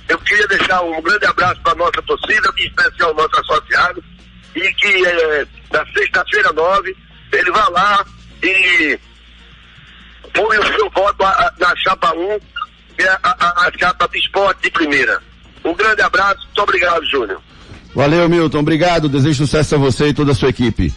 [0.07, 4.03] Eu queria deixar um grande abraço para a nossa torcida, em especial o nosso associado,
[4.55, 6.95] e que é, na sexta-feira nove
[7.31, 8.05] ele vá lá
[8.41, 8.99] e
[10.33, 12.39] põe o seu voto a, a, na chapa 1,
[12.95, 15.21] que é a, a, chapa de esporte de primeira.
[15.63, 17.41] Um grande abraço, muito obrigado, Júnior.
[17.93, 18.59] Valeu, Milton.
[18.59, 19.09] Obrigado.
[19.09, 20.93] Desejo sucesso a você e toda a sua equipe.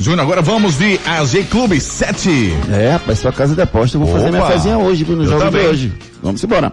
[0.00, 2.28] Júnior, agora vamos de AG Clube 7.
[2.72, 3.96] É, rapaz, sua casa de aposta.
[3.96, 4.18] Eu vou Opa.
[4.18, 5.62] fazer minha fezinha hoje, no jogo também.
[5.62, 5.92] de hoje.
[6.22, 6.72] Vamos embora.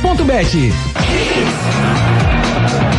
[0.01, 0.73] 7.bet.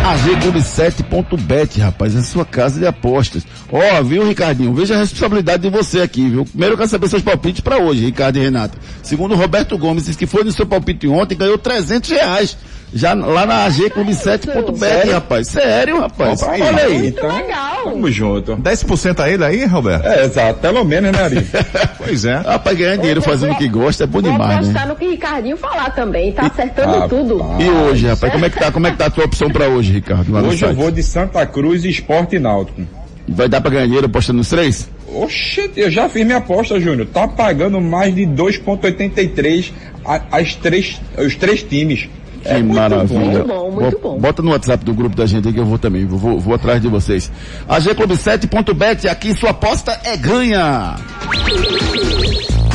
[0.05, 3.45] AG7.bet, rapaz, é sua casa de apostas.
[3.73, 4.73] Ó, oh, viu, Ricardinho?
[4.73, 6.45] Veja a responsabilidade de você aqui, viu?
[6.45, 8.79] Primeiro eu quero saber seus palpites para hoje, Ricardo e Renata.
[9.03, 12.57] Segundo Roberto Gomes, disse que foi no seu palpite ontem e ganhou 300 reais.
[12.95, 15.49] Já lá na AG Clube 7.bet, rapaz.
[15.49, 16.43] Sério, rapaz.
[16.43, 17.07] Opa, Olha aí.
[17.09, 17.85] Então, legal.
[17.85, 18.57] Tamo junto.
[18.57, 20.07] 10% a ele aí, Roberto?
[20.07, 20.61] É, exato.
[20.61, 21.47] Pelo menos, né, Ari?
[21.97, 22.37] pois é.
[22.37, 24.85] Rapaz, ganhar dinheiro fazendo o que gosta é bom demais, né?
[24.87, 26.33] no que Ricardinho falar também.
[26.33, 27.41] Tá acertando tudo.
[27.59, 29.69] E hoje, rapaz, como é que tá, como é que tá a tua opção pra
[29.69, 30.37] hoje, Ricardo?
[30.47, 32.83] Hoje eu vou de Santa Cruz e Esporte Náutico.
[33.27, 34.91] Vai dar pra ganhar dinheiro apostando nos três?
[35.15, 37.07] Oxe, eu já fiz minha aposta, Júnior.
[37.07, 39.73] Tá pagando mais de 2,83
[40.05, 42.09] as três, os três times.
[42.43, 43.19] Que É maravilha.
[43.21, 44.19] Muito bom, muito Bo- bom.
[44.19, 46.05] Bota no WhatsApp do grupo da gente aí que eu vou também.
[46.07, 47.31] Vou, vou, vou atrás de vocês.
[47.69, 50.97] A G Clube 7.bet, aqui sua aposta é ganha.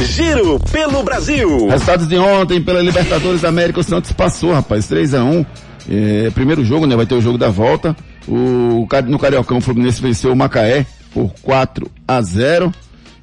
[0.02, 1.68] Giro pelo Brasil.
[1.68, 5.46] Resultados de ontem pela Libertadores da América, o Santos passou, rapaz, 3 a 1
[5.90, 6.96] é, Primeiro jogo, né?
[6.96, 7.96] Vai ter o jogo da volta.
[8.28, 12.72] O, no Cariocão, o Fluminense venceu o Macaé por 4 a 0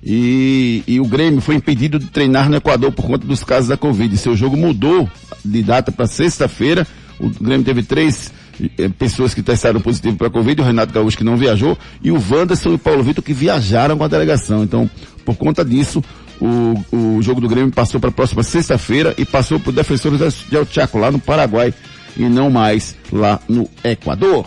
[0.04, 3.76] e, e o Grêmio foi impedido de treinar no Equador por conta dos casos da
[3.76, 4.14] Covid.
[4.18, 5.08] Seu jogo mudou
[5.42, 6.86] de data para sexta-feira.
[7.18, 8.30] O Grêmio teve três
[8.78, 12.22] eh, pessoas que testaram positivo para Covid, o Renato Gaúcho que não viajou, e o
[12.30, 14.62] Wanderson e o Paulo Vitor que viajaram com a delegação.
[14.62, 14.90] Então,
[15.24, 16.04] por conta disso,
[16.38, 20.44] o, o jogo do Grêmio passou para a próxima sexta-feira e passou para o Defensores
[20.50, 21.72] de El Chaco, lá no Paraguai,
[22.14, 24.44] e não mais lá no Equador.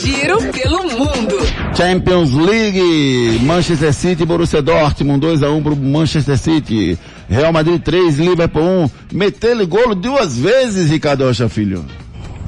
[0.00, 1.36] Giro pelo mundo.
[1.74, 6.98] Champions League, Manchester City Borussia Dortmund, 2x1 pro Manchester City.
[7.28, 8.90] Real Madrid 3, Liverpool 1.
[9.12, 11.84] Meteu-lhe golo duas vezes, Ricardo Rocha Filho.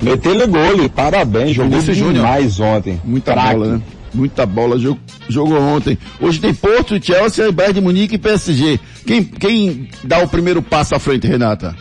[0.02, 2.12] Meteu-lhe gol, parabéns, jogou Júnior.
[2.12, 3.00] demais ontem.
[3.04, 3.54] Muita Craque.
[3.54, 3.82] bola, né?
[4.12, 5.98] Muita bola, jogou, jogou ontem.
[6.20, 8.78] Hoje tem Porto, Chelsea, Bayern de Munique e PSG.
[9.06, 11.74] Quem, quem dá o primeiro passo à frente, Renata?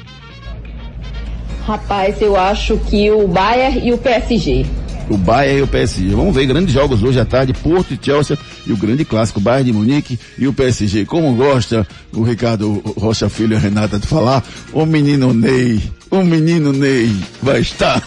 [1.67, 4.65] Rapaz, eu acho que o Bayern e o PSG.
[5.09, 6.09] O Bayern e o PSG.
[6.09, 9.71] Vamos ver grandes jogos hoje à tarde, Porto e Chelsea e o grande clássico Bayern
[9.71, 11.05] de Munique e o PSG.
[11.05, 14.43] Como gosta o Ricardo Rocha Filho e a Renata de falar,
[14.73, 18.01] o menino Ney, o menino Ney vai estar.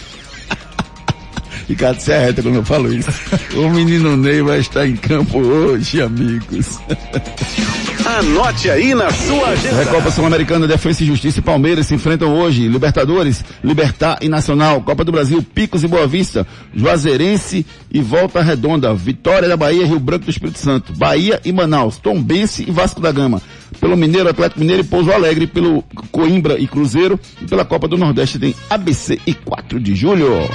[1.69, 3.11] Ricardo, se arreta quando eu falo isso.
[3.57, 6.79] O menino Ney vai estar em campo hoje, amigos.
[8.09, 9.85] Anote aí na sua agenda.
[9.85, 12.67] Recopa Sul-Americana, Defesa e Justiça e Palmeiras se enfrentam hoje.
[12.67, 14.81] Libertadores, Libertar e Nacional.
[14.81, 16.47] Copa do Brasil, Picos e Boa Vista.
[16.75, 18.95] Juazeirense e Volta Redonda.
[18.95, 20.95] Vitória da Bahia, Rio Branco do Espírito Santo.
[20.95, 21.99] Bahia e Manaus.
[21.99, 23.43] Tombense e Vasco da Gama.
[23.79, 25.47] Pelo Mineiro, Atlético Mineiro e Pouso Alegre.
[25.47, 27.21] Pelo Coimbra e Cruzeiro.
[27.43, 30.49] E pela Copa do Nordeste tem ABC e 4 de julho.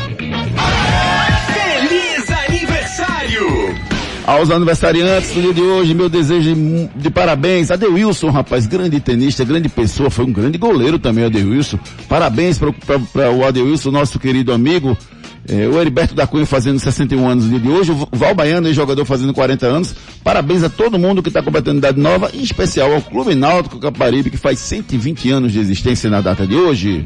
[4.26, 7.70] Aos aniversariantes do dia de hoje, meu desejo de, de parabéns.
[7.70, 11.78] Adeilson, rapaz, grande tenista, grande pessoa, foi um grande goleiro também, Adeilson.
[12.08, 14.98] Parabéns para o Adeilson, nosso querido amigo.
[15.46, 18.72] É, o Heriberto da Cunha fazendo 61 anos no dia de hoje, o Val Baiano,
[18.74, 19.94] jogador fazendo 40 anos.
[20.24, 24.30] Parabéns a todo mundo que está completando idade nova, em especial ao Clube Náutico Caparibe,
[24.30, 27.06] que faz 120 anos de existência na data de hoje.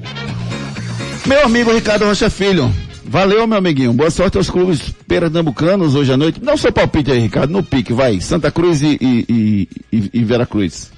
[1.25, 2.71] Meu amigo Ricardo Rocha Filho,
[3.07, 6.39] valeu meu amiguinho, boa sorte aos clubes pernambucanos hoje à noite.
[6.39, 10.23] Dá o seu palpite aí, Ricardo, no pique, vai, Santa Cruz e, e, e, e
[10.23, 10.91] Veracruz.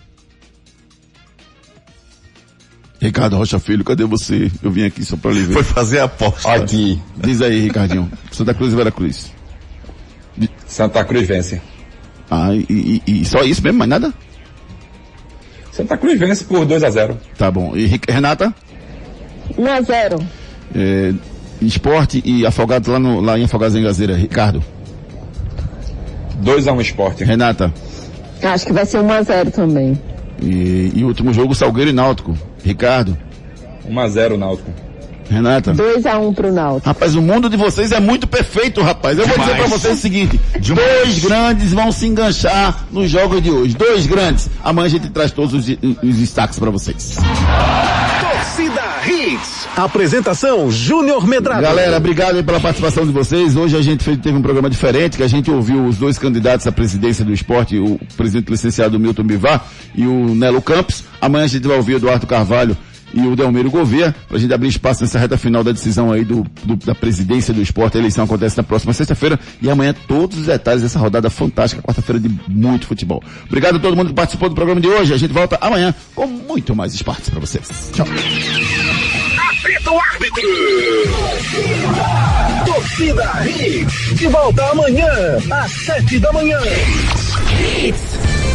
[3.02, 4.52] Ricardo Rocha Filho, cadê você?
[4.62, 5.54] Eu vim aqui só pra lhe ver.
[5.54, 6.52] Foi fazer a aposta.
[6.52, 7.00] Aqui.
[7.16, 8.12] Diz aí, Ricardinho.
[8.32, 9.32] Santa Cruz e Veracruz.
[10.68, 11.62] Santa Cruz vence.
[12.30, 14.14] Ah, e, e- e só isso mesmo, mais nada?
[15.72, 17.76] Santa Cruz vence por 2 a 0 Tá bom.
[17.76, 18.54] E Renata?
[19.58, 20.20] 1 a 0
[20.76, 21.14] É,
[21.62, 24.16] esporte e Afogados lá, no, lá em Afogados em Gazeira.
[24.16, 24.64] Ricardo?
[26.42, 27.24] 2 a 1 esporte.
[27.24, 27.74] Renata?
[28.42, 30.00] Acho que vai ser 1 a 0 também.
[30.42, 32.38] E, e o último jogo, Salgueiro e Náutico.
[32.64, 33.18] Ricardo?
[33.86, 34.72] 1 a 0 Náutico.
[35.30, 35.74] Renata?
[35.74, 36.88] 2 a 1 pro Náutico.
[36.88, 39.18] Rapaz, o mundo de vocês é muito perfeito, rapaz.
[39.18, 43.52] Eu vou dizer pra vocês o seguinte: dois grandes vão se enganchar nos jogos de
[43.52, 43.76] hoje.
[43.76, 44.50] Dois grandes.
[44.64, 47.18] Amanhã a gente traz todos os, os destaques pra vocês.
[49.08, 49.68] Hits.
[49.76, 51.62] Apresentação Júnior Medrado.
[51.62, 53.56] Galera, obrigado aí pela participação de vocês.
[53.56, 56.66] Hoje a gente fez- teve um programa diferente, que a gente ouviu os dois candidatos
[56.68, 61.04] à presidência do esporte, o presidente licenciado Milton Bivar e o Nelo Campos.
[61.22, 62.76] Amanhã a gente vai ouvir o Eduardo Carvalho
[63.12, 66.46] e o Delmiro Gouveia, pra gente abrir espaço nessa reta final da decisão aí do,
[66.64, 67.98] do- da presidência do esporte.
[67.98, 72.20] A eleição acontece na próxima sexta-feira e amanhã todos os detalhes dessa rodada fantástica, quarta-feira
[72.20, 73.24] de muito futebol.
[73.48, 75.12] Obrigado a todo mundo que participou do programa de hoje.
[75.12, 77.90] A gente volta amanhã com muito mais esportes pra vocês.
[77.94, 78.06] Tchau.
[79.62, 80.42] Apita árbitro.
[82.66, 84.16] Torcida Hits.
[84.16, 85.12] De volta amanhã,
[85.52, 86.60] às sete da manhã.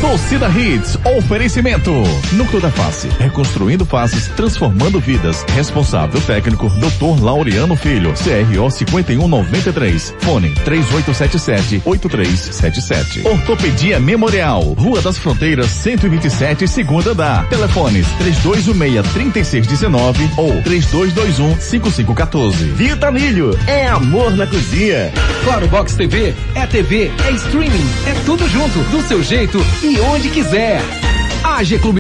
[0.05, 1.91] Torcida Hits, oferecimento.
[2.33, 5.43] Núcleo da Face, reconstruindo faces, transformando vidas.
[5.55, 7.25] Responsável técnico, Dr.
[7.25, 10.15] Laureano Filho, CRO 5193.
[10.19, 13.25] Fone 3877-8377.
[13.25, 17.49] Ortopedia Memorial, Rua das Fronteiras, 127, segunda andar.
[17.49, 18.07] Telefones
[18.45, 22.53] 3216-3619 ou 3221-5514.
[22.75, 25.11] Vitamilho, é amor na cozinha.
[25.45, 29.65] Claro Box TV, é TV, é streaming, é tudo junto, do seu jeito
[30.01, 30.81] onde quiser.
[31.43, 31.93] AG Clube